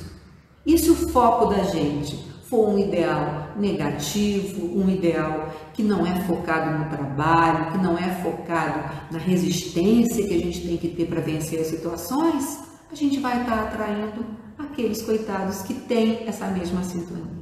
E 0.66 0.78
se 0.78 0.90
o 0.90 0.96
foco 0.96 1.46
da 1.46 1.64
gente 1.64 2.18
for 2.50 2.70
um 2.70 2.80
ideal 2.80 3.50
negativo, 3.58 4.76
um 4.76 4.90
ideal 4.90 5.50
que 5.72 5.84
não 5.84 6.06
é 6.06 6.20
focado 6.22 6.78
no 6.78 6.90
trabalho, 6.90 7.72
que 7.72 7.78
não 7.78 7.96
é 7.96 8.10
focado 8.24 8.90
na 9.12 9.20
resistência 9.20 10.28
que 10.28 10.34
a 10.34 10.40
gente 10.40 10.68
tem 10.68 10.78
que 10.78 10.90
ter 10.90 11.06
para 11.06 11.22
vencer 11.22 11.60
as 11.60 11.68
situações, 11.68 12.60
a 12.92 12.96
gente 12.96 13.20
vai 13.20 13.42
estar 13.42 13.56
tá 13.56 13.64
atraindo 13.66 14.49
aqueles 14.60 15.02
coitados 15.02 15.62
que 15.62 15.74
têm 15.74 16.28
essa 16.28 16.48
mesma 16.48 16.84
sintonia. 16.84 17.40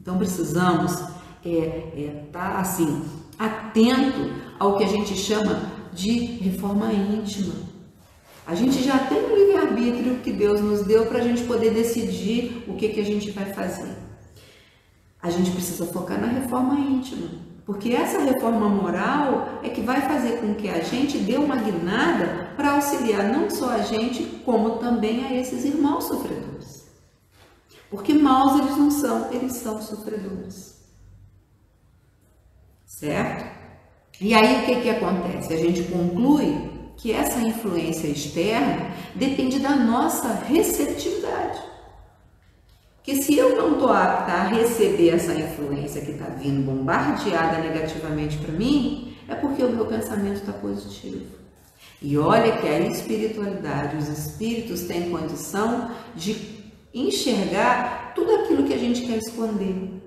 Então 0.00 0.18
precisamos 0.18 0.92
estar 0.92 1.12
é, 1.44 1.50
é, 1.50 2.24
tá, 2.32 2.58
assim, 2.58 3.02
atento 3.38 4.32
ao 4.58 4.76
que 4.76 4.84
a 4.84 4.88
gente 4.88 5.14
chama 5.16 5.62
de 5.92 6.18
reforma 6.18 6.92
íntima. 6.92 7.54
A 8.46 8.54
gente 8.54 8.82
já 8.82 8.98
tem 8.98 9.18
o 9.18 9.36
livre-arbítrio 9.36 10.16
que 10.16 10.32
Deus 10.32 10.60
nos 10.60 10.82
deu 10.84 11.06
para 11.06 11.18
a 11.18 11.22
gente 11.22 11.44
poder 11.44 11.70
decidir 11.70 12.64
o 12.66 12.74
que, 12.74 12.88
que 12.88 13.00
a 13.00 13.04
gente 13.04 13.30
vai 13.30 13.52
fazer. 13.52 13.94
A 15.22 15.30
gente 15.30 15.50
precisa 15.50 15.84
focar 15.86 16.20
na 16.20 16.28
reforma 16.28 16.74
íntima, 16.78 17.28
porque 17.66 17.90
essa 17.90 18.20
reforma 18.20 18.68
moral 18.68 19.60
é 19.62 19.68
que 19.68 19.82
vai 19.82 20.00
fazer 20.00 20.40
com 20.40 20.54
que 20.54 20.68
a 20.68 20.80
gente 20.80 21.18
dê 21.18 21.36
uma 21.36 21.56
guinada 21.56 22.47
para 22.58 22.72
auxiliar 22.72 23.22
não 23.22 23.48
só 23.48 23.70
a 23.70 23.82
gente, 23.82 24.24
como 24.44 24.78
também 24.78 25.24
a 25.24 25.32
esses 25.32 25.64
irmãos 25.64 26.08
sofredores. 26.08 26.88
Porque 27.88 28.12
maus 28.12 28.60
eles 28.60 28.76
não 28.76 28.90
são, 28.90 29.32
eles 29.32 29.52
são 29.52 29.80
sofredores. 29.80 30.76
Certo? 32.84 33.46
E 34.20 34.34
aí 34.34 34.56
o 34.56 34.66
que, 34.66 34.80
que 34.80 34.90
acontece? 34.90 35.54
A 35.54 35.56
gente 35.56 35.84
conclui 35.84 36.68
que 36.96 37.12
essa 37.12 37.38
influência 37.38 38.08
externa 38.08 38.90
depende 39.14 39.60
da 39.60 39.76
nossa 39.76 40.32
receptividade. 40.44 41.62
Que 43.04 43.22
se 43.22 43.38
eu 43.38 43.54
não 43.54 43.74
estou 43.74 43.92
apta 43.92 44.32
a 44.32 44.48
receber 44.48 45.10
essa 45.10 45.32
influência 45.32 46.02
que 46.04 46.10
está 46.10 46.24
vindo 46.24 46.66
bombardeada 46.66 47.58
negativamente 47.58 48.36
para 48.38 48.52
mim, 48.52 49.16
é 49.28 49.36
porque 49.36 49.62
o 49.62 49.70
meu 49.70 49.86
pensamento 49.86 50.40
está 50.40 50.52
positivo. 50.52 51.37
E 52.00 52.16
olha 52.16 52.58
que 52.58 52.66
a 52.66 52.78
espiritualidade, 52.80 53.96
os 53.96 54.08
espíritos 54.08 54.82
têm 54.82 55.10
condição 55.10 55.90
de 56.14 56.58
enxergar 56.94 58.12
tudo 58.14 58.36
aquilo 58.36 58.64
que 58.64 58.74
a 58.74 58.78
gente 58.78 59.04
quer 59.04 59.18
esconder. 59.18 59.98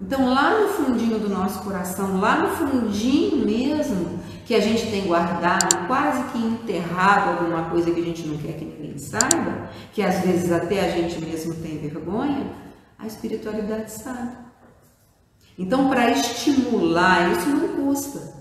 Então, 0.00 0.32
lá 0.32 0.58
no 0.58 0.68
fundinho 0.68 1.18
do 1.18 1.28
nosso 1.28 1.62
coração, 1.62 2.20
lá 2.20 2.38
no 2.38 2.48
fundinho 2.56 3.44
mesmo, 3.44 4.18
que 4.46 4.54
a 4.54 4.60
gente 4.60 4.90
tem 4.90 5.06
guardado, 5.06 5.86
quase 5.86 6.24
que 6.32 6.38
enterrado 6.38 7.38
alguma 7.38 7.70
coisa 7.70 7.90
que 7.90 8.00
a 8.00 8.04
gente 8.04 8.26
não 8.26 8.38
quer 8.38 8.54
que 8.54 8.64
ninguém 8.64 8.98
saiba, 8.98 9.70
que 9.92 10.02
às 10.02 10.20
vezes 10.20 10.50
até 10.50 10.80
a 10.80 10.90
gente 10.90 11.20
mesmo 11.20 11.54
tem 11.54 11.78
vergonha, 11.78 12.46
a 12.98 13.06
espiritualidade 13.06 13.92
sabe. 13.92 14.32
Então, 15.58 15.88
para 15.88 16.10
estimular, 16.10 17.30
isso 17.32 17.48
não 17.48 17.68
custa. 17.68 18.39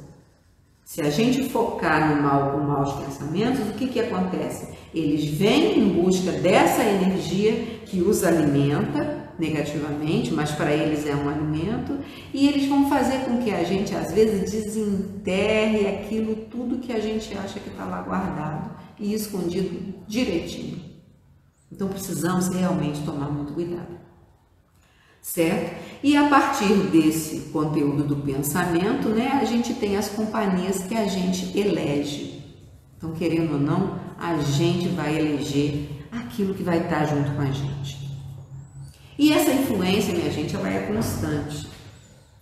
Se 0.90 1.02
a 1.02 1.10
gente 1.12 1.48
focar 1.50 2.16
no 2.16 2.24
mal 2.24 2.52
com 2.52 2.62
maus 2.62 2.94
pensamentos, 2.94 3.60
o 3.60 3.74
que, 3.74 3.90
que 3.90 4.00
acontece? 4.00 4.70
Eles 4.92 5.24
vêm 5.24 5.78
em 5.78 6.02
busca 6.02 6.32
dessa 6.32 6.84
energia 6.84 7.54
que 7.86 8.02
os 8.02 8.24
alimenta 8.24 9.32
negativamente, 9.38 10.34
mas 10.34 10.52
para 10.52 10.74
eles 10.74 11.06
é 11.06 11.14
um 11.16 11.30
alimento, 11.30 11.96
e 12.34 12.48
eles 12.48 12.68
vão 12.68 12.90
fazer 12.90 13.20
com 13.26 13.38
que 13.38 13.52
a 13.52 13.64
gente, 13.64 13.94
às 13.94 14.12
vezes, 14.12 14.52
desenterre 14.52 15.86
aquilo 15.86 16.36
tudo 16.50 16.80
que 16.80 16.92
a 16.92 17.00
gente 17.00 17.38
acha 17.38 17.60
que 17.60 17.70
está 17.70 17.86
lá 17.86 18.02
guardado 18.02 18.72
e 19.00 19.14
escondido 19.14 19.94
direitinho. 20.08 20.82
Então 21.72 21.88
precisamos 21.88 22.48
realmente 22.48 23.04
tomar 23.04 23.30
muito 23.30 23.54
cuidado 23.54 23.99
certo? 25.22 25.76
E 26.04 26.16
a 26.16 26.30
partir 26.30 26.74
desse 26.92 27.52
conteúdo 27.52 28.04
do 28.04 28.18
pensamento, 28.18 29.10
né, 29.10 29.40
a 29.42 29.46
gente 29.46 29.74
tem 29.74 29.98
as 29.98 30.10
companhias 30.10 30.84
que 30.84 30.96
a 30.96 31.08
gente 31.08 31.58
elege. 31.58 32.44
Então, 32.98 33.12
querendo 33.14 33.54
ou 33.54 33.60
não, 33.60 34.00
a 34.18 34.38
gente 34.38 34.90
vai 34.90 35.18
eleger 35.18 35.90
aquilo 36.12 36.54
que 36.54 36.64
vai 36.64 36.80
estar 36.80 37.06
junto 37.06 37.32
com 37.32 37.42
a 37.42 37.52
gente. 37.52 38.10
E 39.18 39.34
essa 39.34 39.52
influência, 39.52 40.14
minha 40.14 40.32
gente, 40.32 40.56
ela 40.56 40.70
é 40.70 40.88
constante. 40.88 41.68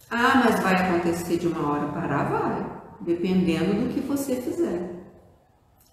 Ah, 0.10 0.44
mas 0.46 0.60
vai 0.62 0.76
acontecer 0.76 1.38
de 1.38 1.48
uma 1.48 1.68
hora 1.70 1.88
para 1.88 2.24
vai, 2.24 2.66
dependendo 3.02 3.84
do 3.84 3.94
que 3.94 4.00
você 4.00 4.36
fizer. 4.36 4.98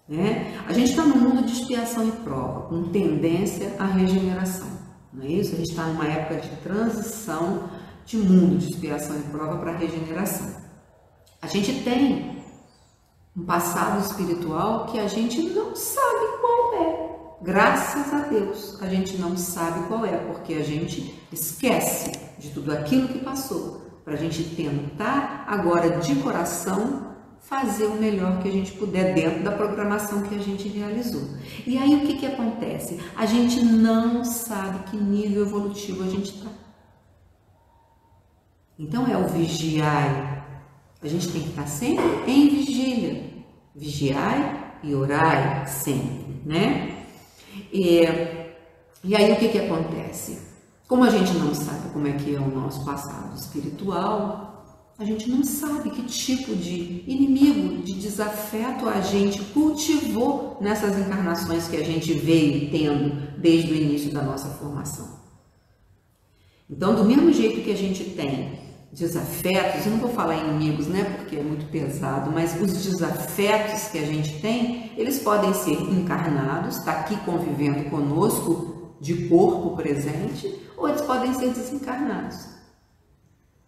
Né? 0.07 0.55
A 0.67 0.73
gente 0.73 0.91
está 0.91 1.03
num 1.03 1.17
mundo 1.17 1.43
de 1.43 1.53
expiação 1.53 2.07
e 2.07 2.11
prova, 2.11 2.67
com 2.67 2.83
tendência 2.89 3.75
à 3.79 3.85
regeneração. 3.85 4.74
Não 5.15 5.23
é 5.23 5.27
isso? 5.27 5.53
A 5.53 5.57
gente 5.57 5.69
está 5.69 5.85
numa 5.85 6.05
época 6.05 6.41
de 6.41 6.49
transição 6.57 7.69
de 8.05 8.17
mundo, 8.17 8.57
de 8.57 8.69
expiação 8.69 9.17
e 9.17 9.23
prova 9.23 9.57
para 9.57 9.77
regeneração. 9.77 10.55
A 11.41 11.47
gente 11.47 11.83
tem 11.83 12.43
um 13.35 13.45
passado 13.45 14.05
espiritual 14.05 14.87
que 14.87 14.99
a 14.99 15.07
gente 15.07 15.41
não 15.41 15.73
sabe 15.73 16.37
qual 16.41 16.73
é. 16.73 17.05
Graças 17.41 18.13
a 18.13 18.19
Deus, 18.19 18.81
a 18.81 18.87
gente 18.87 19.17
não 19.17 19.37
sabe 19.37 19.87
qual 19.87 20.05
é, 20.05 20.17
porque 20.17 20.53
a 20.55 20.63
gente 20.63 21.17
esquece 21.31 22.19
de 22.37 22.49
tudo 22.49 22.73
aquilo 22.73 23.07
que 23.07 23.19
passou, 23.19 23.81
para 24.03 24.15
a 24.15 24.17
gente 24.17 24.43
tentar 24.55 25.45
agora 25.47 25.97
de 25.99 26.15
coração 26.15 27.14
fazer 27.47 27.85
o 27.85 27.95
melhor 27.95 28.41
que 28.41 28.47
a 28.47 28.51
gente 28.51 28.71
puder 28.73 29.13
dentro 29.13 29.43
da 29.43 29.51
programação 29.51 30.23
que 30.23 30.35
a 30.35 30.39
gente 30.39 30.67
realizou. 30.67 31.29
E 31.65 31.77
aí 31.77 31.95
o 31.95 32.01
que, 32.01 32.17
que 32.17 32.25
acontece? 32.25 32.99
A 33.15 33.25
gente 33.25 33.63
não 33.63 34.23
sabe 34.23 34.89
que 34.89 34.97
nível 34.97 35.43
evolutivo 35.43 36.03
a 36.03 36.07
gente 36.07 36.35
está. 36.35 36.49
Então 38.77 39.07
é 39.07 39.15
o 39.15 39.27
vigiai. 39.27 40.43
A 41.01 41.07
gente 41.07 41.31
tem 41.31 41.43
que 41.43 41.49
estar 41.49 41.67
sempre 41.67 42.03
em 42.27 42.49
vigília. 42.49 43.29
Vigiai 43.75 44.73
e 44.81 44.95
orai 44.95 45.67
sempre, 45.67 46.41
né? 46.45 47.05
E, 47.71 48.01
e 49.03 49.15
aí 49.15 49.31
o 49.31 49.35
que, 49.35 49.49
que 49.49 49.59
acontece? 49.59 50.41
Como 50.87 51.03
a 51.03 51.09
gente 51.09 51.33
não 51.33 51.53
sabe 51.53 51.89
como 51.93 52.07
é 52.07 52.13
que 52.13 52.35
é 52.35 52.39
o 52.39 52.47
nosso 52.47 52.83
passado 52.83 53.35
espiritual, 53.35 54.54
a 54.97 55.03
gente 55.03 55.29
não 55.29 55.43
sabe 55.43 55.89
que 55.89 56.03
tipo 56.03 56.55
de 56.55 57.03
inimigo, 57.05 57.83
de 57.83 57.93
desafeto 57.93 58.87
a 58.87 59.01
gente 59.01 59.41
cultivou 59.53 60.57
nessas 60.61 60.97
encarnações 60.97 61.67
que 61.67 61.75
a 61.75 61.83
gente 61.83 62.13
veio 62.13 62.71
tendo 62.71 63.37
desde 63.37 63.73
o 63.73 63.75
início 63.75 64.11
da 64.13 64.21
nossa 64.21 64.47
formação. 64.51 65.19
Então, 66.69 66.95
do 66.95 67.03
mesmo 67.03 67.31
jeito 67.33 67.61
que 67.61 67.71
a 67.71 67.75
gente 67.75 68.05
tem 68.11 68.59
desafetos, 68.91 69.85
eu 69.85 69.91
não 69.91 69.99
vou 69.99 70.11
falar 70.11 70.37
inimigos, 70.37 70.87
né, 70.87 71.03
porque 71.17 71.35
é 71.35 71.43
muito 71.43 71.69
pesado, 71.69 72.31
mas 72.31 72.59
os 72.59 72.81
desafetos 72.81 73.89
que 73.89 73.99
a 73.99 74.05
gente 74.05 74.39
tem, 74.39 74.93
eles 74.95 75.19
podem 75.19 75.53
ser 75.53 75.73
encarnados, 75.73 76.77
está 76.77 76.91
aqui 77.01 77.17
convivendo 77.17 77.89
conosco 77.89 78.95
de 79.01 79.27
corpo 79.27 79.75
presente, 79.75 80.61
ou 80.77 80.87
eles 80.87 81.01
podem 81.01 81.33
ser 81.33 81.49
desencarnados. 81.49 82.54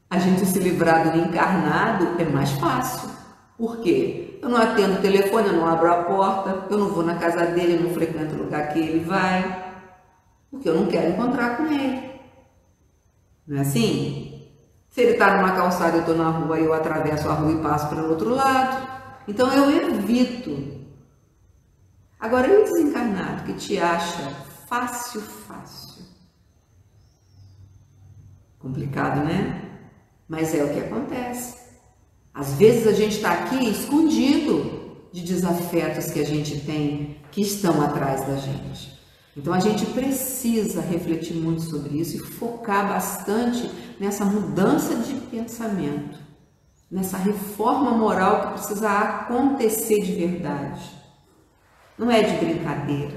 A 0.10 0.18
gente 0.18 0.46
se 0.46 0.60
livrar 0.60 1.12
do 1.12 1.18
encarnado 1.18 2.22
é 2.22 2.26
mais 2.26 2.52
fácil. 2.52 3.10
Por 3.58 3.80
quê? 3.82 4.40
Eu 4.42 4.50
não 4.50 4.58
atendo 4.58 5.00
o 5.00 5.02
telefone, 5.02 5.48
eu 5.48 5.54
não 5.54 5.68
abro 5.68 5.92
a 5.92 6.04
porta, 6.04 6.68
eu 6.70 6.78
não 6.78 6.90
vou 6.90 7.04
na 7.04 7.16
casa 7.16 7.46
dele, 7.48 7.76
eu 7.76 7.82
não 7.82 7.94
frequento 7.94 8.36
o 8.36 8.44
lugar 8.44 8.72
que 8.72 8.80
ele 8.80 9.04
vai, 9.04 9.74
porque 10.50 10.70
eu 10.70 10.76
não 10.76 10.86
quero 10.88 11.10
encontrar 11.10 11.58
com 11.58 11.66
ele. 11.66 12.22
Não 13.48 13.58
é 13.58 13.62
assim? 13.62 14.48
Se 14.90 15.02
ele 15.02 15.12
está 15.14 15.36
numa 15.36 15.56
calçada, 15.56 15.98
eu 15.98 16.02
estou 16.02 16.16
na 16.16 16.30
rua, 16.30 16.58
eu 16.60 16.74
atravesso 16.74 17.28
a 17.30 17.34
rua 17.34 17.52
e 17.52 17.62
passo 17.62 17.90
para 17.90 18.04
o 18.04 18.10
outro 18.10 18.30
lado. 18.30 18.88
Então 19.28 19.52
eu 19.52 19.70
evito. 19.70 20.78
Agora, 22.20 22.48
e 22.48 22.62
o 22.62 22.64
desencarnado 22.64 23.44
que 23.44 23.54
te 23.54 23.78
acha 23.78 24.30
fácil, 24.68 25.22
fácil? 25.22 26.06
Complicado, 28.60 29.24
né? 29.24 29.67
Mas 30.28 30.54
é 30.54 30.64
o 30.64 30.74
que 30.74 30.80
acontece. 30.80 31.56
Às 32.34 32.54
vezes 32.54 32.86
a 32.86 32.92
gente 32.92 33.16
está 33.16 33.32
aqui 33.32 33.70
escondido 33.70 35.08
de 35.12 35.22
desafetos 35.22 36.12
que 36.12 36.20
a 36.20 36.26
gente 36.26 36.62
tem 36.62 37.18
que 37.32 37.42
estão 37.42 37.82
atrás 37.82 38.26
da 38.28 38.36
gente. 38.36 38.98
Então 39.36 39.54
a 39.54 39.60
gente 39.60 39.86
precisa 39.88 40.82
refletir 40.82 41.36
muito 41.36 41.62
sobre 41.62 42.00
isso 42.00 42.16
e 42.16 42.20
focar 42.20 42.88
bastante 42.88 43.70
nessa 44.00 44.26
mudança 44.26 44.96
de 44.96 45.14
pensamento, 45.14 46.18
nessa 46.90 47.18
reforma 47.18 47.92
moral 47.92 48.42
que 48.42 48.60
precisa 48.60 48.90
acontecer 48.90 50.02
de 50.02 50.14
verdade. 50.14 50.82
Não 51.98 52.10
é 52.10 52.22
de 52.22 52.46
brincadeira. 52.46 53.17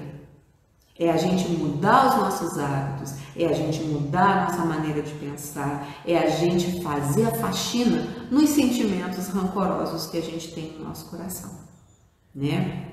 É 1.01 1.11
a 1.11 1.17
gente 1.17 1.49
mudar 1.49 2.11
os 2.11 2.17
nossos 2.17 2.59
hábitos, 2.59 3.15
é 3.35 3.47
a 3.47 3.55
gente 3.55 3.83
mudar 3.85 4.37
a 4.37 4.45
nossa 4.51 4.67
maneira 4.67 5.01
de 5.01 5.15
pensar, 5.15 5.89
é 6.07 6.19
a 6.19 6.29
gente 6.29 6.83
fazer 6.83 7.27
a 7.27 7.35
faxina 7.37 8.07
nos 8.31 8.51
sentimentos 8.51 9.29
rancorosos 9.29 10.11
que 10.11 10.19
a 10.19 10.21
gente 10.21 10.53
tem 10.53 10.73
no 10.79 10.85
nosso 10.85 11.07
coração, 11.07 11.53
né? 12.35 12.93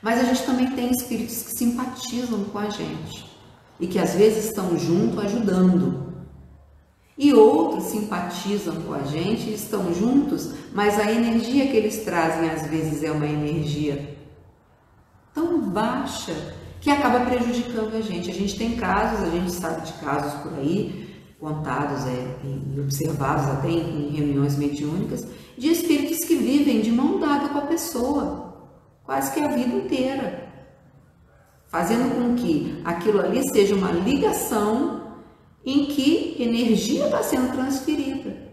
Mas 0.00 0.20
a 0.20 0.22
gente 0.22 0.44
também 0.44 0.70
tem 0.70 0.92
espíritos 0.92 1.42
que 1.42 1.58
simpatizam 1.58 2.44
com 2.44 2.58
a 2.58 2.70
gente 2.70 3.28
e 3.80 3.88
que 3.88 3.98
às 3.98 4.14
vezes 4.14 4.44
estão 4.44 4.78
junto 4.78 5.20
ajudando. 5.20 6.06
E 7.16 7.34
outros 7.34 7.86
simpatizam 7.86 8.80
com 8.82 8.94
a 8.94 9.02
gente, 9.02 9.52
estão 9.52 9.92
juntos, 9.92 10.52
mas 10.72 11.00
a 11.00 11.10
energia 11.10 11.66
que 11.66 11.76
eles 11.76 12.04
trazem 12.04 12.48
às 12.48 12.68
vezes 12.68 13.02
é 13.02 13.10
uma 13.10 13.26
energia 13.26 14.16
tão 15.34 15.60
baixa 15.60 16.56
que 16.80 16.90
acaba 16.90 17.26
prejudicando 17.26 17.96
a 17.96 18.00
gente. 18.00 18.30
A 18.30 18.34
gente 18.34 18.56
tem 18.56 18.76
casos, 18.76 19.26
a 19.26 19.30
gente 19.30 19.50
sabe 19.50 19.86
de 19.86 19.92
casos 19.94 20.32
por 20.42 20.54
aí, 20.54 21.08
contados 21.40 22.06
é, 22.06 22.36
e 22.44 22.80
observados 22.80 23.46
até 23.46 23.68
em, 23.68 24.08
em 24.08 24.16
reuniões 24.16 24.56
mediúnicas, 24.56 25.26
de 25.56 25.68
espíritos 25.68 26.18
que 26.26 26.36
vivem 26.36 26.80
de 26.80 26.90
mão 26.90 27.18
dada 27.18 27.48
com 27.48 27.58
a 27.58 27.62
pessoa, 27.62 28.70
quase 29.04 29.32
que 29.32 29.40
a 29.40 29.48
vida 29.48 29.74
inteira, 29.74 30.48
fazendo 31.66 32.14
com 32.14 32.34
que 32.34 32.80
aquilo 32.84 33.20
ali 33.20 33.42
seja 33.48 33.74
uma 33.74 33.90
ligação 33.90 34.98
em 35.64 35.86
que 35.86 36.36
energia 36.38 37.06
está 37.06 37.22
sendo 37.22 37.52
transferida. 37.52 38.48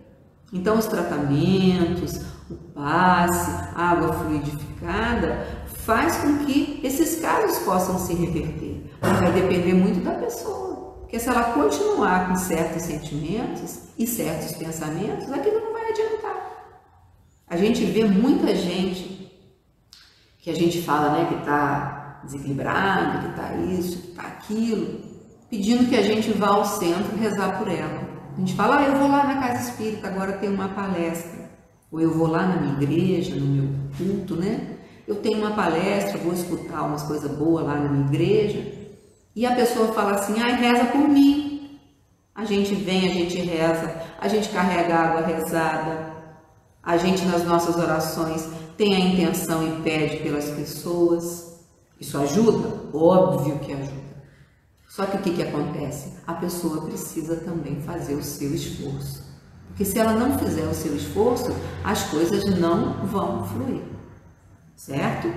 Então, 0.52 0.78
os 0.78 0.86
tratamentos, 0.86 2.22
o 2.50 2.56
passe, 2.74 3.52
a 3.76 3.92
água 3.92 4.14
fluidificada, 4.14 5.65
faz 5.86 6.18
com 6.18 6.46
que 6.46 6.80
esses 6.84 7.20
casos 7.20 7.60
possam 7.60 8.00
se 8.00 8.14
reverter. 8.14 8.84
Mas 9.00 9.20
vai 9.20 9.32
depender 9.32 9.74
muito 9.74 10.04
da 10.04 10.12
pessoa. 10.16 10.96
Porque 11.02 11.20
se 11.20 11.30
ela 11.30 11.44
continuar 11.54 12.28
com 12.28 12.36
certos 12.36 12.82
sentimentos 12.82 13.82
e 13.98 14.08
certos 14.08 14.54
pensamentos, 14.54 15.32
aquilo 15.32 15.62
não 15.62 15.74
vai 15.74 15.92
adiantar. 15.92 16.36
A 17.48 17.56
gente 17.56 17.86
vê 17.86 18.04
muita 18.04 18.56
gente 18.56 19.32
que 20.40 20.50
a 20.50 20.56
gente 20.56 20.82
fala 20.82 21.12
né, 21.12 21.26
que 21.26 21.36
está 21.36 22.22
desequilibrado, 22.24 23.20
que 23.20 23.28
está 23.30 23.56
isso, 23.56 24.02
que 24.02 24.08
está 24.10 24.24
aquilo, 24.24 25.00
pedindo 25.50 25.88
que 25.88 25.96
a 25.96 26.02
gente 26.02 26.32
vá 26.32 26.48
ao 26.48 26.66
centro 26.66 27.16
rezar 27.16 27.60
por 27.60 27.68
ela. 27.68 28.02
A 28.36 28.40
gente 28.40 28.56
fala, 28.56 28.80
ah, 28.80 28.84
eu 28.84 28.96
vou 28.96 29.08
lá 29.08 29.24
na 29.24 29.40
casa 29.40 29.70
espírita, 29.70 30.08
agora 30.08 30.34
tem 30.34 30.50
uma 30.50 30.70
palestra. 30.70 31.46
Ou 31.92 32.02
eu 32.02 32.12
vou 32.12 32.28
lá 32.28 32.48
na 32.48 32.58
minha 32.58 32.74
igreja, 32.74 33.36
no 33.36 33.46
meu 33.46 33.70
culto, 33.96 34.36
né? 34.36 34.75
Eu 35.08 35.16
tenho 35.16 35.40
uma 35.40 35.52
palestra, 35.52 36.18
vou 36.18 36.34
escutar 36.34 36.84
umas 36.84 37.04
coisas 37.04 37.30
boas 37.32 37.66
lá 37.66 37.76
na 37.76 37.90
minha 37.90 38.08
igreja. 38.08 38.74
E 39.36 39.46
a 39.46 39.56
pessoa 39.56 39.94
fala 39.94 40.16
assim, 40.16 40.40
ah, 40.40 40.56
reza 40.56 40.86
por 40.86 41.08
mim. 41.08 41.80
A 42.34 42.44
gente 42.44 42.74
vem, 42.74 43.10
a 43.10 43.14
gente 43.14 43.38
reza, 43.38 43.94
a 44.20 44.28
gente 44.28 44.50
carrega 44.50 44.96
água 44.96 45.22
rezada, 45.22 46.14
a 46.82 46.98
gente 46.98 47.24
nas 47.26 47.44
nossas 47.44 47.76
orações 47.76 48.48
tem 48.78 48.96
a 48.96 49.00
intenção 49.00 49.66
e 49.68 49.82
pede 49.82 50.18
pelas 50.18 50.50
pessoas. 50.50 51.62
Isso 52.00 52.18
ajuda? 52.18 52.70
Óbvio 52.94 53.60
que 53.60 53.72
ajuda. 53.72 54.06
Só 54.88 55.06
que 55.06 55.18
o 55.18 55.22
que, 55.22 55.34
que 55.34 55.44
acontece? 55.44 56.14
A 56.26 56.34
pessoa 56.34 56.86
precisa 56.86 57.36
também 57.38 57.82
fazer 57.82 58.16
o 58.16 58.24
seu 58.24 58.54
esforço. 58.54 59.24
Porque 59.68 59.84
se 59.84 60.00
ela 60.00 60.14
não 60.14 60.38
fizer 60.40 60.64
o 60.64 60.74
seu 60.74 60.96
esforço, 60.96 61.54
as 61.84 62.04
coisas 62.04 62.44
não 62.58 63.06
vão 63.06 63.46
fluir. 63.46 63.95
Certo? 64.76 65.34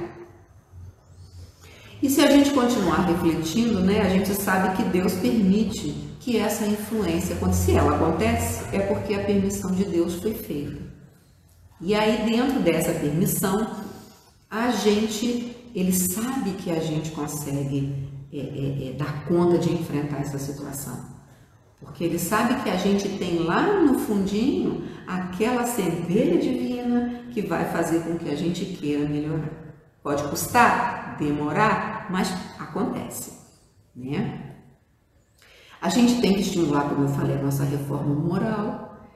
E 2.02 2.08
se 2.08 2.20
a 2.20 2.30
gente 2.30 2.50
continuar 2.50 3.06
refletindo, 3.06 3.80
né, 3.80 4.00
a 4.00 4.08
gente 4.08 4.32
sabe 4.34 4.76
que 4.76 4.84
Deus 4.84 5.14
permite 5.14 5.90
que 6.20 6.36
essa 6.36 6.64
influência 6.66 7.34
aconteça. 7.34 7.64
Se 7.64 7.72
ela 7.72 7.96
acontece, 7.96 8.64
é 8.72 8.80
porque 8.80 9.14
a 9.14 9.24
permissão 9.24 9.72
de 9.72 9.84
Deus 9.84 10.14
foi 10.16 10.34
feita. 10.34 10.80
E 11.80 11.94
aí, 11.94 12.28
dentro 12.28 12.60
dessa 12.60 12.92
permissão, 12.92 13.68
a 14.50 14.70
gente, 14.70 15.56
ele 15.74 15.92
sabe 15.92 16.52
que 16.52 16.70
a 16.70 16.80
gente 16.80 17.10
consegue 17.10 18.08
é, 18.32 18.38
é, 18.38 18.88
é, 18.88 18.92
dar 18.92 19.24
conta 19.26 19.58
de 19.58 19.72
enfrentar 19.72 20.20
essa 20.20 20.38
situação. 20.38 21.17
Porque 21.80 22.04
ele 22.04 22.18
sabe 22.18 22.62
que 22.62 22.70
a 22.70 22.76
gente 22.76 23.08
tem 23.18 23.38
lá 23.38 23.80
no 23.80 23.98
fundinho 23.98 24.84
aquela 25.06 25.64
centelha 25.64 26.38
divina 26.38 27.24
que 27.32 27.42
vai 27.42 27.64
fazer 27.70 28.00
com 28.00 28.18
que 28.18 28.28
a 28.28 28.36
gente 28.36 28.64
queira 28.64 29.08
melhorar. 29.08 29.50
Pode 30.02 30.24
custar, 30.24 31.16
demorar, 31.18 32.08
mas 32.10 32.28
acontece, 32.58 33.32
né? 33.94 34.56
A 35.80 35.88
gente 35.88 36.20
tem 36.20 36.34
que 36.34 36.40
estimular, 36.40 36.88
como 36.88 37.04
eu 37.04 37.08
falei, 37.08 37.36
a 37.36 37.42
nossa 37.42 37.62
reforma 37.64 38.14
moral. 38.14 39.06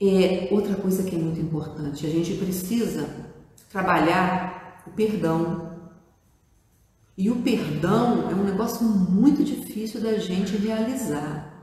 É 0.00 0.48
outra 0.50 0.74
coisa 0.74 1.02
que 1.02 1.16
é 1.16 1.18
muito 1.18 1.40
importante, 1.40 2.06
a 2.06 2.10
gente 2.10 2.34
precisa 2.34 3.08
trabalhar 3.70 4.82
o 4.86 4.90
perdão. 4.90 5.72
E 7.16 7.30
o 7.30 7.36
perdão 7.36 8.30
é 8.30 8.34
um 8.34 8.44
negócio 8.44 8.84
muito 8.84 9.42
difícil 9.42 10.00
da 10.00 10.18
gente 10.18 10.56
realizar. 10.56 11.53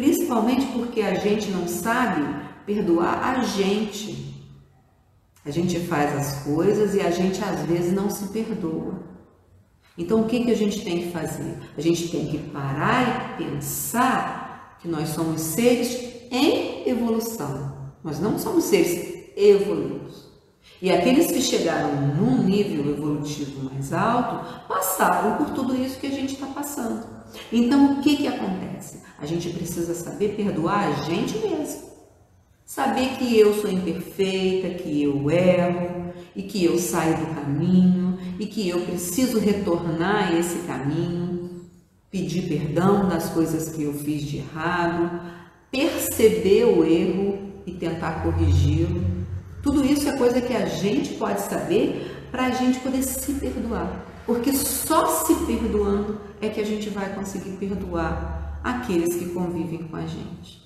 Principalmente 0.00 0.64
porque 0.68 1.02
a 1.02 1.12
gente 1.12 1.50
não 1.50 1.68
sabe 1.68 2.26
perdoar 2.64 3.22
a 3.22 3.42
gente. 3.42 4.34
A 5.44 5.50
gente 5.50 5.78
faz 5.80 6.16
as 6.16 6.42
coisas 6.42 6.94
e 6.94 7.00
a 7.02 7.10
gente 7.10 7.44
às 7.44 7.60
vezes 7.66 7.92
não 7.92 8.08
se 8.08 8.28
perdoa. 8.28 8.94
Então 9.98 10.22
o 10.22 10.24
que, 10.24 10.42
que 10.42 10.50
a 10.50 10.56
gente 10.56 10.82
tem 10.82 11.02
que 11.02 11.10
fazer? 11.10 11.54
A 11.76 11.82
gente 11.82 12.08
tem 12.08 12.28
que 12.28 12.38
parar 12.38 13.38
e 13.38 13.44
pensar 13.44 14.78
que 14.80 14.88
nós 14.88 15.10
somos 15.10 15.42
seres 15.42 15.94
em 16.30 16.88
evolução. 16.88 17.92
Nós 18.02 18.18
não 18.18 18.38
somos 18.38 18.64
seres 18.64 19.34
evoluídos. 19.36 20.30
E 20.80 20.90
aqueles 20.90 21.30
que 21.30 21.42
chegaram 21.42 21.94
num 22.16 22.42
nível 22.42 22.90
evolutivo 22.90 23.64
mais 23.64 23.92
alto 23.92 24.66
passaram 24.66 25.36
por 25.36 25.50
tudo 25.50 25.76
isso 25.76 26.00
que 26.00 26.06
a 26.06 26.10
gente 26.10 26.32
está 26.32 26.46
passando. 26.46 27.19
Então, 27.52 27.92
o 27.92 28.02
que, 28.02 28.16
que 28.16 28.26
acontece? 28.26 29.00
A 29.18 29.26
gente 29.26 29.50
precisa 29.50 29.94
saber 29.94 30.34
perdoar 30.36 30.88
a 30.88 30.92
gente 31.04 31.38
mesmo. 31.38 31.90
Saber 32.64 33.16
que 33.18 33.36
eu 33.38 33.54
sou 33.60 33.70
imperfeita, 33.70 34.82
que 34.82 35.02
eu 35.02 35.30
erro 35.30 36.12
e 36.34 36.42
que 36.42 36.64
eu 36.64 36.78
saio 36.78 37.16
do 37.18 37.34
caminho 37.34 38.18
e 38.38 38.46
que 38.46 38.68
eu 38.68 38.80
preciso 38.82 39.38
retornar 39.38 40.28
a 40.28 40.38
esse 40.38 40.58
caminho, 40.60 41.66
pedir 42.10 42.48
perdão 42.48 43.08
das 43.08 43.28
coisas 43.30 43.68
que 43.70 43.82
eu 43.82 43.92
fiz 43.92 44.22
de 44.22 44.38
errado, 44.38 45.20
perceber 45.70 46.64
o 46.64 46.84
erro 46.84 47.38
e 47.66 47.72
tentar 47.72 48.22
corrigi-lo. 48.22 49.04
Tudo 49.62 49.84
isso 49.84 50.08
é 50.08 50.16
coisa 50.16 50.40
que 50.40 50.54
a 50.54 50.66
gente 50.66 51.14
pode 51.14 51.40
saber 51.42 52.28
para 52.30 52.46
a 52.46 52.50
gente 52.50 52.80
poder 52.80 53.02
se 53.02 53.32
perdoar. 53.34 54.09
Porque 54.30 54.52
só 54.52 55.24
se 55.24 55.34
perdoando 55.44 56.20
é 56.40 56.48
que 56.48 56.60
a 56.60 56.64
gente 56.64 56.88
vai 56.88 57.12
conseguir 57.12 57.50
perdoar 57.56 58.60
aqueles 58.62 59.16
que 59.16 59.30
convivem 59.30 59.88
com 59.88 59.96
a 59.96 60.06
gente. 60.06 60.62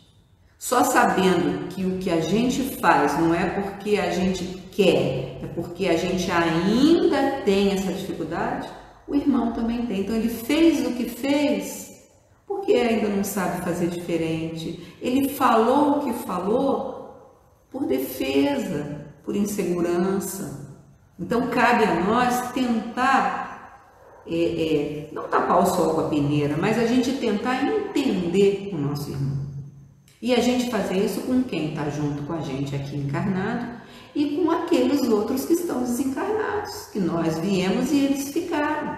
Só 0.59 0.85
sabendo 0.85 1.69
que 1.69 1.83
o 1.83 1.97
que 1.97 2.11
a 2.11 2.21
gente 2.21 2.77
faz 2.79 3.19
não 3.19 3.35
é 3.35 3.49
porque 3.59 3.97
a 3.97 4.11
gente 4.11 4.45
quer, 4.71 5.39
é 5.43 5.51
porque 5.55 5.89
a 5.89 5.97
gente 5.97 6.31
ainda 6.31 7.41
tem 7.47 7.71
essa 7.71 7.91
dificuldade, 7.91 8.69
o 9.09 9.15
irmão 9.15 9.53
também 9.53 9.87
tem. 9.87 10.01
Então 10.01 10.15
ele 10.15 10.29
fez 10.29 10.87
o 10.87 10.93
que 10.93 11.09
fez 11.09 12.05
porque 12.47 12.75
ainda 12.75 13.09
não 13.09 13.25
sabe 13.25 13.63
fazer 13.63 13.87
diferente. 13.87 14.95
Ele 15.01 15.31
falou 15.31 15.93
o 15.93 16.01
que 16.05 16.13
falou 16.27 17.41
por 17.71 17.87
defesa, 17.87 19.07
por 19.25 19.35
insegurança. 19.35 20.77
Então 21.19 21.47
cabe 21.47 21.85
a 21.85 21.95
nós 22.01 22.53
tentar 22.53 23.44
é, 24.27 24.35
é, 24.35 25.09
não 25.13 25.29
tapar 25.29 25.63
o 25.63 25.67
sol 25.67 25.95
com 25.95 26.01
a 26.03 26.09
peneira, 26.09 26.57
mas 26.59 26.79
a 26.79 26.87
gente 26.87 27.13
tentar 27.13 27.63
entender 27.65 28.71
o 28.73 28.77
nosso 28.77 29.11
irmão. 29.11 29.45
E 30.21 30.35
a 30.35 30.41
gente 30.41 30.71
fazer 30.71 31.05
isso 31.05 31.21
com 31.23 31.43
quem 31.43 31.71
está 31.71 31.91
junto 31.91 32.23
com 32.23 32.33
a 32.33 32.41
gente 32.41 32.75
aqui 32.75 32.97
encarnado 32.97 33.75
e 34.15 34.37
com 34.37 34.51
aqueles 34.51 35.03
outros 35.03 35.45
que 35.45 35.53
estão 35.53 35.83
desencarnados, 35.83 36.87
que 36.93 36.99
nós 36.99 37.39
viemos 37.39 37.91
e 37.91 37.99
eles 37.99 38.31
ficaram. 38.31 38.97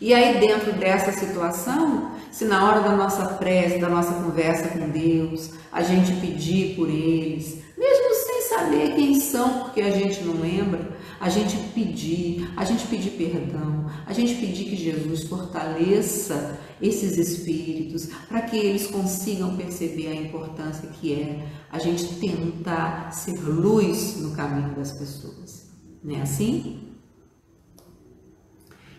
E 0.00 0.14
aí, 0.14 0.40
dentro 0.40 0.72
dessa 0.72 1.12
situação, 1.12 2.12
se 2.30 2.46
na 2.46 2.66
hora 2.66 2.80
da 2.80 2.96
nossa 2.96 3.34
prece, 3.34 3.78
da 3.78 3.90
nossa 3.90 4.14
conversa 4.14 4.68
com 4.68 4.88
Deus, 4.88 5.50
a 5.70 5.82
gente 5.82 6.12
pedir 6.20 6.74
por 6.76 6.88
eles, 6.88 7.58
mesmo 7.76 8.14
sem 8.14 8.42
saber 8.42 8.94
quem 8.94 9.20
são, 9.20 9.64
porque 9.64 9.82
a 9.82 9.90
gente 9.90 10.22
não 10.22 10.40
lembra, 10.40 10.96
a 11.20 11.28
gente 11.28 11.54
pedir, 11.74 12.50
a 12.56 12.64
gente 12.64 12.86
pedir 12.86 13.10
perdão, 13.10 13.84
a 14.06 14.12
gente 14.14 14.36
pedir 14.36 14.64
que 14.64 14.76
Jesus 14.76 15.24
fortaleça 15.24 16.58
esses 16.80 17.18
espíritos 17.18 18.06
para 18.26 18.40
que 18.40 18.56
eles 18.56 18.86
consigam 18.86 19.54
perceber 19.54 20.08
a 20.08 20.14
importância 20.14 20.88
que 20.88 21.12
é 21.12 21.46
a 21.70 21.78
gente 21.78 22.14
tentar 22.14 23.12
ser 23.12 23.38
luz 23.38 24.16
no 24.16 24.34
caminho 24.34 24.74
das 24.74 24.92
pessoas. 24.92 25.68
Não 26.02 26.16
é 26.16 26.22
assim? 26.22 26.88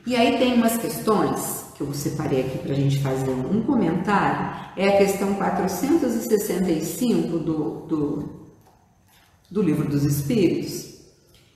E 0.05 0.15
aí 0.15 0.37
tem 0.37 0.53
umas 0.53 0.77
questões 0.77 1.65
que 1.75 1.81
eu 1.81 1.91
separei 1.91 2.41
aqui 2.41 2.59
para 2.59 2.73
a 2.73 2.75
gente 2.75 2.99
fazer 2.99 3.31
um 3.31 3.63
comentário. 3.63 4.71
É 4.77 4.89
a 4.89 4.97
questão 4.97 5.33
465 5.33 7.39
do, 7.39 7.87
do, 7.87 8.29
do 9.49 9.63
Livro 9.63 9.89
dos 9.89 10.03
Espíritos, 10.03 10.90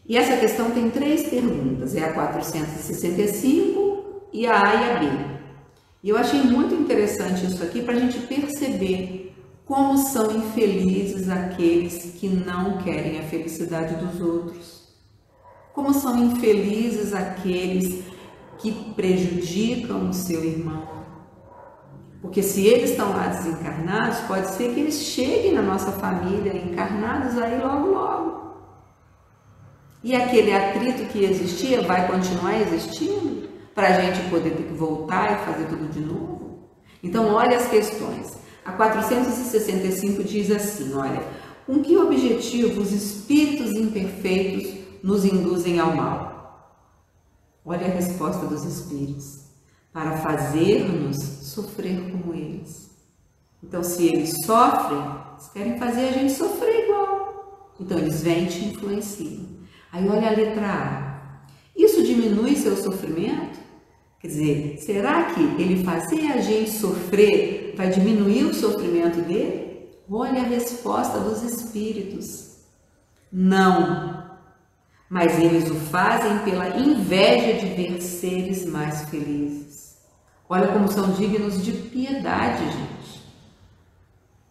e 0.08 0.18
essa 0.18 0.38
questão 0.38 0.70
tem 0.72 0.89
três 0.91 1.28
perguntas, 1.28 1.96
é 1.96 2.04
a 2.04 2.13
465 2.13 4.28
e 4.32 4.46
a 4.46 4.62
A 4.62 4.76
e 4.76 4.91
a 4.91 5.00
B. 5.00 5.08
E 6.04 6.10
eu 6.10 6.18
achei 6.18 6.44
muito 6.44 6.76
interessante 6.76 7.44
isso 7.46 7.63
aqui 7.63 7.82
para 7.82 7.96
a 7.96 8.00
gente 8.00 8.20
perceber 8.20 9.34
como 9.65 9.98
são 9.98 10.30
infelizes 10.30 11.28
aqueles 11.28 12.13
que 12.20 12.30
não 12.30 12.78
querem 12.78 13.18
a 13.18 13.24
felicidade 13.24 13.96
dos 13.96 14.22
outros. 14.22 14.94
Como 15.74 15.91
são 15.91 16.24
infelizes 16.24 17.12
aqueles 17.12 18.04
que 18.60 18.72
prejudicam 18.94 20.10
o 20.10 20.13
seu 20.13 20.44
irmão. 20.44 20.88
Porque 22.22 22.44
se 22.44 22.68
eles 22.68 22.91
estão 22.91 23.10
lá 23.10 23.26
desencarnados, 23.28 24.20
pode 24.22 24.52
ser 24.52 24.72
que 24.74 24.80
eles 24.82 25.02
cheguem 25.02 25.54
na 25.54 25.63
nossa 25.63 25.91
família 25.94 26.56
encarnados 26.56 27.39
aí 27.39 27.60
logo 27.60 27.88
logo. 27.88 28.45
E 30.06 30.15
aquele 30.15 30.54
atrito 30.54 31.04
que 31.12 31.24
existia 31.24 31.82
vai 31.82 32.06
continuar 32.06 32.62
existindo 32.62 33.50
para 33.74 33.88
a 33.88 34.02
gente 34.02 34.30
poder 34.30 34.52
ter 34.52 34.62
que 34.62 34.74
voltar 34.76 35.34
e 35.34 35.46
fazer 35.46 35.65
tudo 35.65 35.91
de 35.91 36.00
novo? 36.00 36.70
Então, 37.02 37.34
olha 37.34 37.58
as 37.58 37.68
questões. 37.68 38.38
A 38.63 38.72
465 38.74 40.24
diz 40.24 40.52
assim: 40.52 40.94
olha, 40.94 41.24
com 41.65 41.82
que 41.82 41.98
objetivo 41.98 42.82
os 42.82 42.91
espíritos 42.91 43.72
imperfeitos 43.72 44.76
nos 45.02 45.26
induzem 45.26 45.80
ao 45.80 45.96
mal? 45.96 46.86
Olha 47.65 47.88
a 47.88 47.89
resposta 47.89 48.46
dos 48.46 48.63
espíritos. 48.63 49.39
para 49.91 50.18
fazer-nos 50.18 51.18
sofrer 51.18 52.12
como 52.12 52.36
eles. 52.36 52.91
Então, 53.63 53.82
se 53.82 54.06
eles 54.06 54.34
sofrem, 54.46 55.04
eles 55.32 55.48
querem 55.52 55.80
fazer 55.80 56.10
a 56.10 56.12
gente 56.12 56.34
sofrer 56.34 56.84
igual. 56.84 57.74
Então, 57.80 57.98
eles 57.98 58.22
vêm 58.22 58.44
e 58.44 58.48
te 58.50 58.65
influenciam. 58.65 59.56
Aí, 59.96 60.10
olha 60.10 60.28
a 60.28 60.32
letra 60.32 60.68
A. 60.68 61.48
Isso 61.74 62.04
diminui 62.04 62.54
seu 62.58 62.76
sofrimento? 62.76 63.58
Quer 64.20 64.28
dizer, 64.28 64.78
será 64.80 65.24
que 65.34 65.42
ele 65.42 65.86
fazer 65.86 66.34
a 66.34 66.42
gente 66.42 66.70
sofrer 66.70 67.74
vai 67.78 67.90
diminuir 67.90 68.44
o 68.44 68.54
sofrimento 68.54 69.22
dele? 69.22 69.88
Olha 70.12 70.42
a 70.42 70.46
resposta 70.46 71.20
dos 71.20 71.44
espíritos. 71.44 72.58
Não. 73.32 74.26
Mas 75.10 75.40
eles 75.40 75.72
o 75.72 75.76
fazem 75.76 76.40
pela 76.40 76.78
inveja 76.78 77.54
de 77.54 77.74
ver 77.74 78.02
seres 78.02 78.66
mais 78.66 79.10
felizes. 79.10 79.96
Olha 80.50 80.68
como 80.74 80.92
são 80.92 81.14
dignos 81.14 81.64
de 81.64 81.72
piedade, 81.72 82.66
gente. 82.66 83.25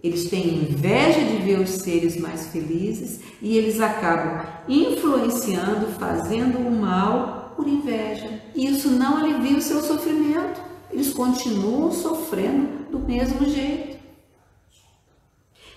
Eles 0.05 0.29
têm 0.29 0.57
inveja 0.57 1.25
de 1.25 1.39
ver 1.39 1.59
os 1.59 1.71
seres 1.71 2.19
mais 2.19 2.49
felizes 2.49 3.21
e 3.41 3.57
eles 3.57 3.81
acabam 3.81 4.45
influenciando, 4.69 5.87
fazendo 5.99 6.59
o 6.59 6.71
mal 6.71 7.55
por 7.57 7.67
inveja. 7.67 8.43
E 8.55 8.67
isso 8.67 8.91
não 8.91 9.17
alivia 9.17 9.57
o 9.57 9.63
seu 9.63 9.81
sofrimento. 9.81 10.61
Eles 10.93 11.11
continuam 11.15 11.91
sofrendo 11.91 12.91
do 12.91 12.99
mesmo 12.99 13.49
jeito. 13.49 13.97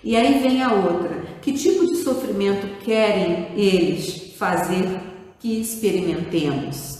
E 0.04 0.14
aí 0.14 0.42
vem 0.42 0.62
a 0.62 0.74
outra: 0.74 1.22
que 1.40 1.54
tipo 1.54 1.86
de 1.86 1.96
sofrimento 1.96 2.84
querem 2.84 3.58
eles 3.58 4.34
fazer 4.36 5.00
que 5.40 5.58
experimentemos? 5.58 6.98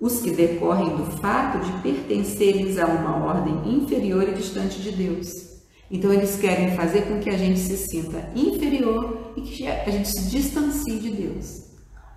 Os 0.00 0.20
que 0.20 0.32
decorrem 0.32 0.96
do 0.96 1.04
fato 1.20 1.60
de 1.64 1.82
pertencerem 1.82 2.76
a 2.80 2.86
uma 2.86 3.24
ordem 3.24 3.76
inferior 3.76 4.28
e 4.28 4.34
distante 4.34 4.80
de 4.80 4.90
Deus. 4.90 5.59
Então, 5.90 6.12
eles 6.12 6.36
querem 6.36 6.76
fazer 6.76 7.02
com 7.02 7.18
que 7.18 7.28
a 7.28 7.36
gente 7.36 7.58
se 7.58 7.76
sinta 7.76 8.30
inferior 8.36 9.32
e 9.36 9.40
que 9.40 9.66
a 9.66 9.90
gente 9.90 10.08
se 10.08 10.30
distancie 10.30 11.00
de 11.00 11.10
Deus. 11.10 11.70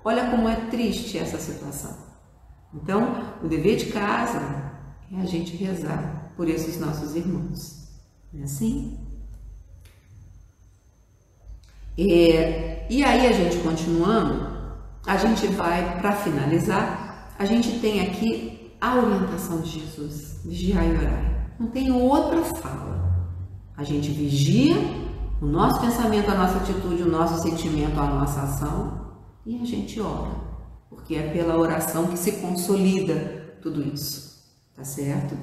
Olha 0.05 0.29
como 0.29 0.47
é 0.47 0.55
triste 0.69 1.17
essa 1.17 1.39
situação. 1.39 1.97
Então, 2.73 3.35
o 3.41 3.47
dever 3.47 3.77
de 3.77 3.87
casa 3.87 4.39
é 5.11 5.21
a 5.21 5.25
gente 5.25 5.55
rezar 5.55 6.33
por 6.35 6.47
esses 6.47 6.79
nossos 6.79 7.15
irmãos. 7.15 7.89
Não 8.31 8.41
é 8.41 8.43
assim? 8.43 8.99
É, 11.97 12.85
e 12.89 13.03
aí, 13.03 13.27
a 13.27 13.31
gente 13.31 13.57
continuando, 13.57 14.51
a 15.05 15.17
gente 15.17 15.47
vai, 15.47 15.99
para 15.99 16.11
finalizar, 16.11 17.33
a 17.39 17.45
gente 17.45 17.79
tem 17.79 18.01
aqui 18.01 18.71
a 18.79 18.95
orientação 18.95 19.61
de 19.61 19.79
Jesus, 19.79 20.41
vigiar 20.43 20.85
e 20.85 20.97
orar. 20.97 21.55
Não 21.59 21.67
tem 21.67 21.91
outra 21.91 22.43
fala. 22.43 23.12
A 23.75 23.83
gente 23.83 24.11
vigia 24.11 24.75
o 25.41 25.45
nosso 25.45 25.81
pensamento, 25.81 26.29
a 26.29 26.35
nossa 26.35 26.57
atitude, 26.57 27.03
o 27.03 27.09
nosso 27.09 27.41
sentimento, 27.41 27.99
a 27.99 28.05
nossa 28.05 28.41
ação 28.41 29.01
e 29.45 29.59
a 29.61 29.65
gente 29.65 29.99
ora, 29.99 30.31
porque 30.89 31.15
é 31.15 31.29
pela 31.33 31.57
oração 31.57 32.07
que 32.07 32.17
se 32.17 32.33
consolida 32.33 33.55
tudo 33.61 33.81
isso, 33.81 34.41
tá 34.75 34.83
certo? 34.83 35.35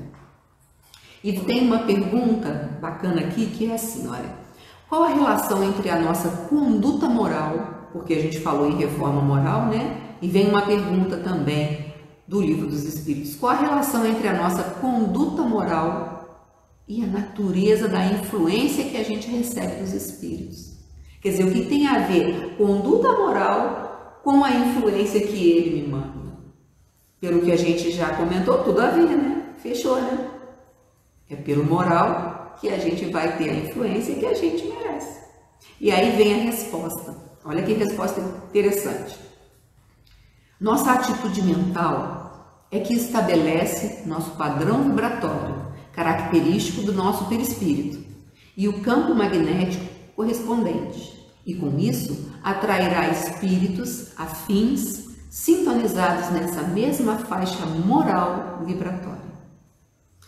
E 1.23 1.33
tem 1.41 1.67
uma 1.67 1.81
pergunta 1.81 2.79
bacana 2.81 3.21
aqui 3.21 3.47
que 3.47 3.71
é 3.71 3.75
assim, 3.75 4.09
olha, 4.09 4.35
qual 4.89 5.03
a 5.03 5.09
relação 5.09 5.63
entre 5.63 5.91
a 5.91 6.01
nossa 6.01 6.29
conduta 6.49 7.09
moral, 7.09 7.89
porque 7.93 8.15
a 8.15 8.21
gente 8.21 8.41
falou 8.41 8.71
em 8.71 8.77
reforma 8.77 9.21
moral, 9.21 9.67
né? 9.67 10.17
E 10.23 10.29
vem 10.29 10.49
uma 10.49 10.63
pergunta 10.63 11.19
também 11.19 11.95
do 12.27 12.41
livro 12.41 12.67
dos 12.67 12.85
Espíritos, 12.85 13.37
qual 13.37 13.53
a 13.53 13.61
relação 13.61 14.07
entre 14.07 14.29
a 14.29 14.35
nossa 14.35 14.63
conduta 14.63 15.43
moral 15.43 16.20
e 16.91 17.05
a 17.05 17.07
natureza 17.07 17.87
da 17.87 18.05
influência 18.05 18.83
que 18.83 18.97
a 18.97 19.05
gente 19.05 19.31
recebe 19.31 19.81
dos 19.81 19.93
espíritos. 19.93 20.73
Quer 21.23 21.29
dizer, 21.29 21.45
o 21.45 21.53
que 21.53 21.67
tem 21.67 21.87
a 21.87 22.01
ver 22.01 22.57
conduta 22.57 23.13
moral 23.13 24.21
com 24.25 24.43
a 24.43 24.51
influência 24.51 25.21
que 25.21 25.51
ele 25.53 25.83
me 25.83 25.87
manda. 25.87 26.33
Pelo 27.21 27.43
que 27.43 27.53
a 27.53 27.57
gente 27.57 27.93
já 27.93 28.17
comentou, 28.17 28.65
tudo 28.65 28.81
a 28.81 28.91
ver, 28.91 29.07
né? 29.07 29.55
Fechou, 29.59 30.03
né? 30.03 30.31
É 31.31 31.37
pelo 31.37 31.65
moral 31.65 32.57
que 32.61 32.69
a 32.69 32.79
gente 32.79 33.05
vai 33.07 33.39
ter 33.39 33.51
a 33.51 33.55
influência 33.55 34.17
que 34.17 34.27
a 34.27 34.35
gente 34.35 34.67
merece. 34.67 35.21
E 35.81 35.93
aí 35.93 36.17
vem 36.17 36.41
a 36.41 36.45
resposta. 36.47 37.17
Olha 37.45 37.63
que 37.63 37.73
resposta 37.73 38.21
interessante. 38.21 39.17
Nossa 40.61 40.91
atitude 40.95 41.41
mental 41.43 42.67
é 42.69 42.81
que 42.81 42.95
estabelece 42.95 44.09
nosso 44.09 44.33
padrão 44.33 44.83
vibratório 44.83 45.70
característico 45.93 46.83
do 46.83 46.93
nosso 46.93 47.27
perispírito, 47.27 47.99
e 48.57 48.69
o 48.69 48.81
campo 48.81 49.15
magnético 49.15 49.85
correspondente, 50.15 51.19
e 51.47 51.55
com 51.55 51.79
isso 51.79 52.31
atrairá 52.43 53.09
espíritos 53.09 54.09
afins 54.17 55.09
sintonizados 55.31 56.31
nessa 56.31 56.63
mesma 56.63 57.17
faixa 57.19 57.65
moral 57.65 58.63
vibratória. 58.67 59.31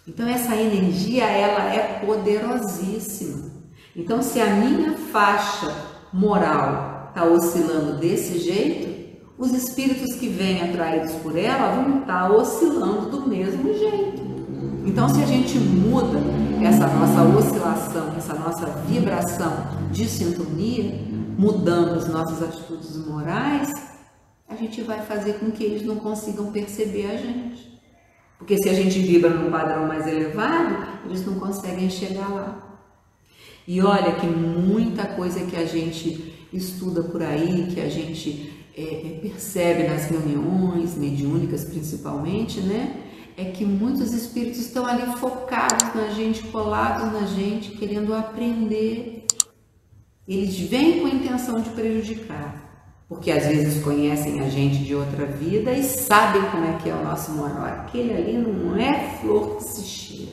Então 0.07 0.27
essa 0.27 0.57
energia 0.57 1.25
ela 1.25 1.73
é 1.73 2.05
poderosíssima. 2.05 3.51
Então 3.95 4.23
se 4.23 4.41
a 4.41 4.47
minha 4.47 4.95
faixa 4.95 5.73
moral 6.13 7.09
está 7.09 7.25
oscilando 7.25 7.99
desse 7.99 8.39
jeito, 8.39 8.93
os 9.39 9.53
espíritos 9.53 10.15
que 10.17 10.29
vêm 10.29 10.63
atraídos 10.63 11.13
por 11.17 11.37
ela 11.37 11.75
vão 11.75 12.01
estar 12.01 12.29
tá 12.29 12.33
oscilando 12.33 13.11
do 13.11 13.29
mesmo 13.29 13.73
jeito. 13.77 14.22
Então, 14.85 15.09
se 15.09 15.23
a 15.23 15.27
gente 15.27 15.59
muda 15.59 16.19
essa 16.61 16.87
nossa 16.89 17.23
oscilação, 17.23 18.15
essa 18.17 18.35
nossa 18.35 18.67
vibração 18.87 19.53
de 19.93 20.09
sintonia, 20.09 21.01
mudando 21.39 21.95
as 21.95 22.09
nossas 22.09 22.43
atitudes 22.43 22.97
morais, 23.07 23.71
a 24.49 24.57
gente 24.57 24.83
vai 24.83 25.01
fazer 25.03 25.35
com 25.35 25.51
que 25.51 25.63
eles 25.63 25.83
não 25.83 25.97
consigam 25.97 26.51
perceber 26.51 27.07
a 27.07 27.17
gente. 27.17 27.81
Porque 28.39 28.57
se 28.59 28.69
a 28.69 28.75
gente 28.75 28.99
vibra 28.99 29.31
num 29.31 29.51
padrão 29.53 29.87
mais 29.87 30.07
elevado, 30.07 30.77
eles 31.07 31.25
não 31.25 31.35
conseguem 31.35 31.89
chegar 31.89 32.29
lá. 32.29 32.81
E 33.67 33.81
olha 33.81 34.17
que 34.17 34.27
muita 34.27 35.07
coisa 35.07 35.47
que 35.47 35.57
a 35.57 35.65
gente 35.65 36.49
estuda 36.53 37.05
por 37.05 37.23
aí, 37.23 37.69
que 37.73 37.81
a 37.81 37.89
gente 37.89 38.53
é, 38.77 38.83
é 38.83 39.19
percebe 39.23 39.85
nas 39.85 40.07
reuniões 40.07 40.97
mediúnicas 40.97 41.65
principalmente, 41.65 42.61
né? 42.61 43.02
É 43.37 43.45
que 43.45 43.65
muitos 43.65 44.13
espíritos 44.13 44.61
estão 44.61 44.87
ali 44.87 45.07
focados 45.17 45.95
na 45.95 46.09
gente, 46.09 46.43
colados 46.49 47.13
na 47.13 47.27
gente, 47.27 47.71
querendo 47.73 48.15
aprender. 48.15 49.27
Eles 50.27 50.59
vêm 50.59 51.01
com 51.01 51.07
a 51.07 51.11
intenção 51.11 51.61
de 51.61 51.71
prejudicar, 51.71 53.05
porque 53.09 53.31
às 53.31 53.47
vezes 53.47 53.83
conhecem 53.83 54.41
a 54.41 54.49
gente 54.49 54.85
de 54.85 54.95
outra 54.95 55.27
vida 55.27 55.73
e 55.73 55.83
sabem 55.83 56.43
como 56.51 56.65
é 56.65 56.79
que 56.79 56.89
é 56.89 56.95
o 56.95 57.03
nosso 57.03 57.33
moral. 57.33 57.65
Aquele 57.65 58.13
ali 58.13 58.39
não 58.39 58.77
é 58.77 59.19
flor 59.21 59.57
que 59.57 59.65
se 59.65 59.83
cheira. 59.83 60.33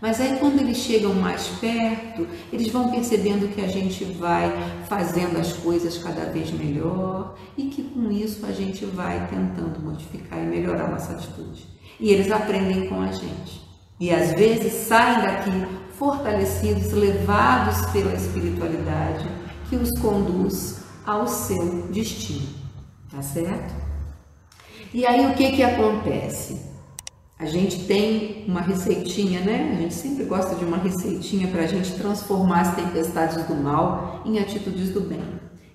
Mas 0.00 0.20
aí 0.20 0.36
quando 0.40 0.58
eles 0.58 0.78
chegam 0.78 1.14
mais 1.14 1.46
perto, 1.60 2.26
eles 2.52 2.68
vão 2.72 2.90
percebendo 2.90 3.54
que 3.54 3.60
a 3.60 3.68
gente 3.68 4.02
vai 4.04 4.52
fazendo 4.88 5.38
as 5.38 5.52
coisas 5.52 5.96
cada 5.98 6.24
vez 6.24 6.50
melhor 6.50 7.36
e 7.56 7.66
que 7.66 7.84
com 7.84 8.10
isso 8.10 8.44
a 8.44 8.50
gente 8.50 8.84
vai 8.84 9.28
tentando 9.28 9.78
modificar 9.80 10.42
e 10.42 10.46
melhorar 10.46 10.90
nossa 10.90 11.12
atitude 11.12 11.71
e 12.02 12.10
eles 12.10 12.32
aprendem 12.32 12.88
com 12.88 13.00
a 13.00 13.12
gente. 13.12 13.62
E 14.00 14.10
às 14.10 14.32
vezes 14.32 14.72
saem 14.72 15.22
daqui 15.22 15.52
fortalecidos, 15.96 16.90
levados 16.90 17.86
pela 17.92 18.12
espiritualidade 18.12 19.24
que 19.68 19.76
os 19.76 19.88
conduz 20.00 20.80
ao 21.06 21.28
seu 21.28 21.86
destino. 21.92 22.48
Tá 23.08 23.22
certo? 23.22 23.72
E 24.92 25.06
aí 25.06 25.26
o 25.26 25.34
que 25.34 25.52
que 25.52 25.62
acontece? 25.62 26.60
A 27.38 27.46
gente 27.46 27.84
tem 27.84 28.46
uma 28.48 28.60
receitinha, 28.60 29.40
né? 29.40 29.72
A 29.72 29.80
gente 29.80 29.94
sempre 29.94 30.24
gosta 30.24 30.56
de 30.56 30.64
uma 30.64 30.78
receitinha 30.78 31.46
para 31.46 31.62
a 31.62 31.66
gente 31.68 31.94
transformar 31.94 32.62
as 32.62 32.74
tempestades 32.74 33.44
do 33.46 33.54
mal 33.54 34.22
em 34.26 34.40
atitudes 34.40 34.90
do 34.90 35.02
bem. 35.02 35.22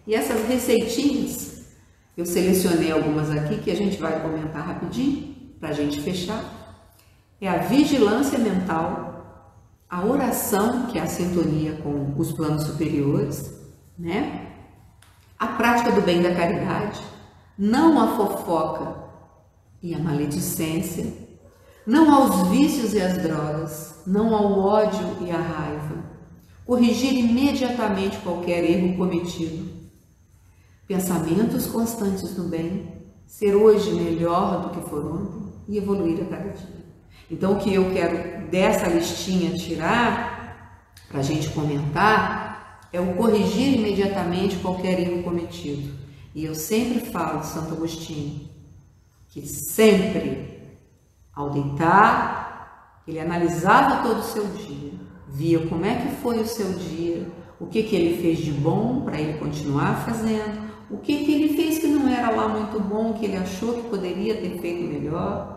E 0.06 0.13
essas 0.13 0.46
receitinhas, 0.46 1.68
eu 2.18 2.26
selecionei 2.26 2.92
algumas 2.92 3.32
aqui 3.32 3.60
que 3.60 3.72
a 3.72 3.76
gente 3.76 3.98
vai 3.98 4.22
comentar 4.22 4.68
rapidinho 4.68 5.27
para 5.60 5.70
a 5.70 5.74
gente 5.74 6.02
fechar, 6.02 6.43
é 7.39 7.48
a 7.48 7.58
vigilância 7.58 8.38
mental, 8.38 9.08
a 9.89 10.06
oração, 10.06 10.88
que 10.88 10.98
é 10.98 11.02
a 11.02 11.08
sintonia 11.08 11.74
com 11.84 12.13
os 12.17 12.32
planos 12.32 12.63
superiores, 12.63 13.54
né? 13.98 14.52
A 15.39 15.48
prática 15.48 15.91
do 15.91 16.02
bem 16.02 16.22
da 16.22 16.34
caridade, 16.34 17.00
não 17.58 18.00
a 18.00 18.15
fofoca 18.17 18.96
e 19.82 19.93
a 19.93 20.00
maledicência, 20.00 21.06
não 21.86 22.13
aos 22.13 22.50
vícios 22.50 22.93
e 22.93 23.02
às 23.02 23.17
drogas, 23.17 24.02
não 24.06 24.36
ao 24.36 24.60
ódio 24.60 25.17
e 25.22 25.32
à 25.32 25.38
raiva, 25.38 26.04
corrigir 26.65 27.13
imediatamente 27.13 28.17
qualquer 28.17 28.63
erro 28.63 28.98
cometido, 28.98 29.70
pensamentos 30.86 31.67
constantes 31.67 32.36
no 32.36 32.50
bem, 32.50 32.98
ser 33.26 33.56
hoje 33.56 33.91
melhor 33.91 34.62
do 34.62 34.70
que 34.72 34.89
for 34.89 35.06
ontem, 35.06 35.47
e 35.67 35.77
evoluir 35.77 36.21
a 36.21 36.25
cada 36.25 36.49
dia. 36.49 36.86
Então, 37.30 37.53
o 37.53 37.60
que 37.60 37.73
eu 37.73 37.91
quero 37.91 38.47
dessa 38.49 38.88
listinha 38.88 39.51
tirar, 39.53 40.93
para 41.10 41.19
a 41.19 41.23
gente 41.23 41.49
comentar, 41.49 42.80
é 42.91 43.01
o 43.01 43.15
corrigir 43.15 43.77
imediatamente 43.77 44.58
qualquer 44.58 44.99
erro 44.99 45.23
cometido. 45.23 45.93
E 46.34 46.45
eu 46.45 46.56
sempre 46.56 46.99
falo 47.12 47.43
Santo 47.43 47.73
Agostinho, 47.73 48.49
que 49.30 49.45
sempre, 49.45 50.77
ao 51.34 51.49
deitar, 51.49 53.03
ele 53.08 53.19
analisava 53.19 54.08
todo 54.08 54.19
o 54.19 54.23
seu 54.23 54.45
dia, 54.45 54.93
via 55.27 55.60
como 55.67 55.86
é 55.86 55.95
que 55.95 56.15
foi 56.21 56.39
o 56.39 56.47
seu 56.47 56.73
dia, 56.73 57.27
o 57.60 57.65
que, 57.65 57.84
que 57.84 57.95
ele 57.95 58.21
fez 58.21 58.39
de 58.39 58.51
bom 58.51 59.01
para 59.01 59.19
ele 59.19 59.38
continuar 59.39 60.06
fazendo, 60.06 60.67
o 60.89 60.97
que, 60.97 61.25
que 61.25 61.34
ele 61.34 61.56
fez 61.56 61.80
que 61.80 61.88
não 61.88 62.08
era 62.08 62.30
lá 62.30 62.47
muito 62.47 62.80
bom, 62.80 63.13
que 63.13 63.25
ele 63.25 63.36
achou 63.36 63.73
que 63.73 63.89
poderia 63.89 64.36
ter 64.36 64.60
feito 64.60 64.84
melhor. 64.84 65.57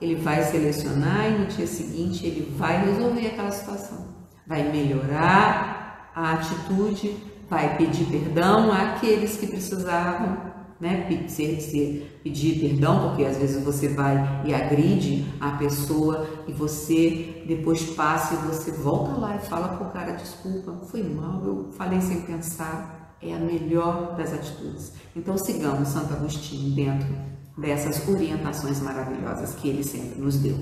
Ele 0.00 0.14
vai 0.16 0.42
selecionar 0.44 1.26
e 1.28 1.38
no 1.38 1.46
dia 1.46 1.66
seguinte 1.66 2.26
ele 2.26 2.54
vai 2.56 2.84
resolver 2.84 3.26
aquela 3.26 3.50
situação, 3.50 4.06
vai 4.46 4.70
melhorar 4.70 6.10
a 6.14 6.32
atitude, 6.34 7.16
vai 7.48 7.76
pedir 7.76 8.04
perdão 8.06 8.72
àqueles 8.72 9.36
que 9.36 9.46
precisavam 9.46 10.48
né, 10.80 11.06
pedir, 11.08 12.20
pedir 12.22 12.60
perdão, 12.60 13.08
porque 13.08 13.24
às 13.24 13.36
vezes 13.36 13.62
você 13.64 13.88
vai 13.88 14.42
e 14.44 14.54
agride 14.54 15.26
a 15.40 15.52
pessoa 15.52 16.26
e 16.46 16.52
você 16.52 17.42
depois 17.46 17.82
passa 17.82 18.34
e 18.34 18.36
você 18.46 18.70
volta 18.70 19.12
lá 19.18 19.36
e 19.36 19.40
fala 19.40 19.76
pro 19.76 19.86
cara, 19.86 20.12
desculpa, 20.12 20.72
foi 20.86 21.02
mal, 21.02 21.42
eu 21.44 21.68
falei 21.72 22.00
sem 22.00 22.20
pensar, 22.20 23.16
é 23.20 23.34
a 23.34 23.38
melhor 23.38 24.14
das 24.16 24.32
atitudes. 24.32 24.92
Então 25.16 25.36
sigamos 25.36 25.88
Santo 25.88 26.14
Agostinho 26.14 26.74
dentro 26.74 27.37
dessas 27.58 28.06
orientações 28.08 28.80
maravilhosas 28.80 29.54
que 29.54 29.68
ele 29.68 29.82
sempre 29.82 30.20
nos 30.20 30.36
deu. 30.36 30.56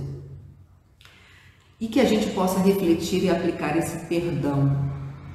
E 1.79 1.89
que 1.89 2.01
a 2.01 2.05
gente 2.05 2.31
possa 2.31 2.59
refletir 2.61 3.23
e 3.25 3.31
aplicar 3.31 3.77
esse 3.77 4.07
perdão 4.07 4.87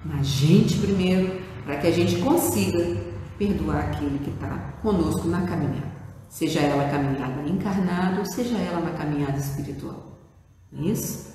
na 0.03 0.23
gente 0.23 0.77
primeiro, 0.79 1.39
para 1.63 1.77
que 1.77 1.87
a 1.87 1.91
gente 1.91 2.17
consiga 2.17 2.97
perdoar 3.37 3.91
aquele 3.91 4.17
que 4.19 4.31
está 4.31 4.73
conosco 4.81 5.27
na 5.27 5.41
caminhada, 5.45 5.91
seja 6.27 6.59
ela 6.59 6.89
caminhada 6.89 7.47
encarnada 7.47 8.25
seja 8.25 8.57
ela 8.57 8.79
na 8.81 8.91
caminhada 8.91 9.37
espiritual. 9.37 10.19
Não 10.71 10.83
é 10.83 10.91
isso? 10.91 11.31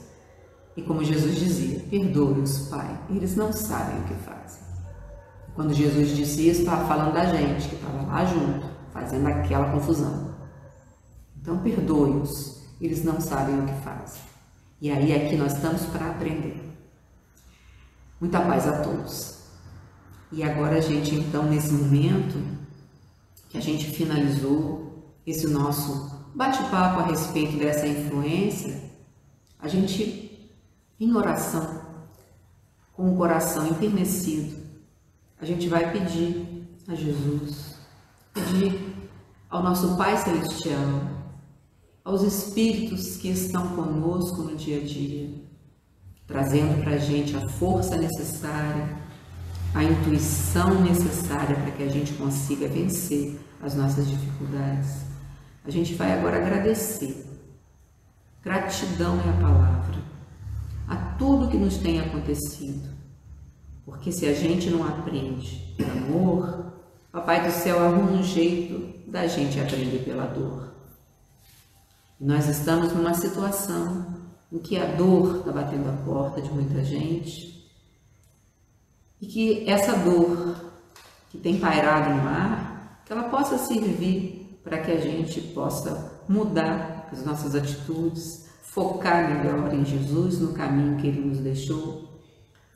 E 0.77 0.83
como 0.83 1.05
Jesus 1.05 1.37
dizia, 1.37 1.81
perdoe-os, 1.89 2.69
Pai, 2.69 2.99
eles 3.09 3.37
não 3.37 3.53
sabem 3.53 4.01
o 4.01 4.05
que 4.05 4.15
fazem. 4.15 4.63
Quando 5.55 5.73
Jesus 5.73 6.15
disse 6.15 6.49
isso, 6.49 6.61
estava 6.61 6.87
falando 6.87 7.15
da 7.15 7.25
gente 7.27 7.69
que 7.69 7.77
estava 7.77 8.03
lá 8.03 8.25
junto, 8.25 8.76
fazendo 8.97 9.27
aquela 9.27 9.71
confusão. 9.71 10.35
Então, 11.41 11.59
perdoe-os, 11.59 12.63
eles 12.81 13.05
não 13.05 13.21
sabem 13.21 13.61
o 13.61 13.67
que 13.67 13.75
fazem. 13.83 14.23
E 14.81 14.91
aí 14.91 15.15
aqui 15.15 15.37
nós 15.37 15.55
estamos 15.55 15.83
para 15.87 16.11
aprender. 16.11 16.63
Muita 18.21 18.41
paz 18.41 18.67
a 18.67 18.83
todos. 18.83 19.37
E 20.33 20.43
agora 20.43 20.79
a 20.79 20.81
gente, 20.81 21.15
então, 21.15 21.45
nesse 21.45 21.73
momento 21.73 22.43
que 23.49 23.59
a 23.59 23.61
gente 23.61 23.91
finalizou 23.91 25.15
esse 25.27 25.47
nosso 25.47 26.11
bate-papo 26.35 27.01
a 27.01 27.07
respeito 27.07 27.59
dessa 27.59 27.87
influência, 27.87 28.91
a 29.61 29.69
gente, 29.69 30.51
em 30.99 31.15
oração, 31.15 31.83
com 32.93 33.13
o 33.13 33.17
coração 33.17 33.67
enternecido, 33.69 34.57
a 35.41 35.45
gente 35.45 35.69
vai 35.69 35.93
pedir 35.93 36.67
a 36.89 36.95
Jesus, 36.95 37.76
pedir 38.37 38.95
ao 39.49 39.63
nosso 39.63 39.97
Pai 39.97 40.17
Celestial, 40.17 41.01
aos 42.05 42.23
Espíritos 42.23 43.17
que 43.17 43.29
estão 43.29 43.75
conosco 43.75 44.43
no 44.43 44.55
dia 44.55 44.81
a 44.81 44.85
dia, 44.85 45.31
trazendo 46.27 46.83
para 46.83 46.93
a 46.93 46.99
gente 46.99 47.37
a 47.37 47.49
força 47.49 47.97
necessária 47.97 49.07
a 49.77 49.85
intuição 49.85 50.81
necessária 50.81 51.55
para 51.55 51.71
que 51.71 51.83
a 51.83 51.89
gente 51.89 52.15
consiga 52.15 52.67
vencer 52.67 53.39
as 53.63 53.75
nossas 53.75 54.09
dificuldades. 54.09 55.03
A 55.67 55.71
gente 55.71 55.95
vai 55.95 56.19
agora 56.19 56.39
agradecer. 56.39 57.27
Gratidão 58.43 59.21
é 59.21 59.29
a 59.29 59.41
palavra 59.41 60.03
a 60.89 60.97
tudo 61.19 61.49
que 61.49 61.59
nos 61.59 61.77
tem 61.77 62.01
acontecido. 62.01 62.89
Porque 63.85 64.11
se 64.11 64.27
a 64.27 64.33
gente 64.33 64.71
não 64.71 64.83
aprende 64.83 65.77
amor, 65.85 66.66
Papai 67.17 67.47
do 67.47 67.51
céu 67.51 67.83
arruma 67.83 68.11
um 68.13 68.23
jeito 68.23 69.11
da 69.11 69.27
gente 69.27 69.59
aprender 69.59 70.05
pela 70.05 70.27
dor. 70.27 70.71
Nós 72.21 72.47
estamos 72.47 72.93
numa 72.93 73.15
situação 73.15 74.07
em 74.53 74.59
que 74.59 74.77
a 74.77 74.85
dor 74.85 75.39
está 75.39 75.51
batendo 75.51 75.89
a 75.89 76.05
porta 76.05 76.43
de 76.43 76.53
muita 76.53 76.85
gente 76.85 77.73
e 79.19 79.27
que 79.27 79.67
essa 79.67 79.97
dor 79.97 80.57
que 81.31 81.39
tem 81.39 81.59
pairado 81.59 82.11
no 82.11 82.29
ar, 82.29 83.01
que 83.07 83.15
ela 83.15 83.31
possa 83.31 83.57
servir 83.57 84.61
para 84.63 84.81
que 84.81 84.93
a 84.93 85.01
gente 85.01 85.41
possa 85.41 86.21
mudar 86.29 87.09
as 87.11 87.25
nossas 87.25 87.55
atitudes, 87.55 88.47
focar 88.61 89.27
melhor 89.31 89.73
em 89.73 89.87
Jesus, 89.87 90.39
no 90.39 90.53
caminho 90.53 90.99
que 90.99 91.07
Ele 91.07 91.25
nos 91.25 91.39
deixou, 91.39 92.21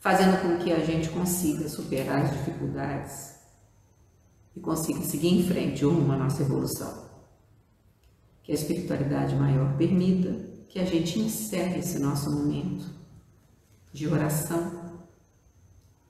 fazendo 0.01 0.41
com 0.41 0.57
que 0.65 0.73
a 0.73 0.79
gente 0.79 1.11
consiga 1.11 1.69
superar 1.69 2.23
as 2.23 2.31
dificuldades 2.31 3.40
e 4.61 4.63
consiga 4.63 5.01
seguir 5.01 5.29
em 5.29 5.43
frente 5.43 5.87
rumo 5.87 6.13
à 6.13 6.17
nossa 6.19 6.43
evolução. 6.43 7.09
Que 8.43 8.53
a 8.53 8.55
espiritualidade 8.55 9.35
maior 9.35 9.75
permita 9.79 10.33
que 10.69 10.79
a 10.79 10.85
gente 10.85 11.19
encerre 11.19 11.81
esse 11.81 11.99
nosso 11.99 12.31
momento 12.31 12.85
de 13.91 14.07
oração 14.07 15.01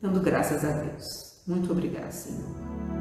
dando 0.03 0.21
graças 0.21 0.65
a 0.65 0.73
Deus. 0.73 1.43
Muito 1.47 1.71
obrigada, 1.71 2.11
Senhor. 2.11 3.00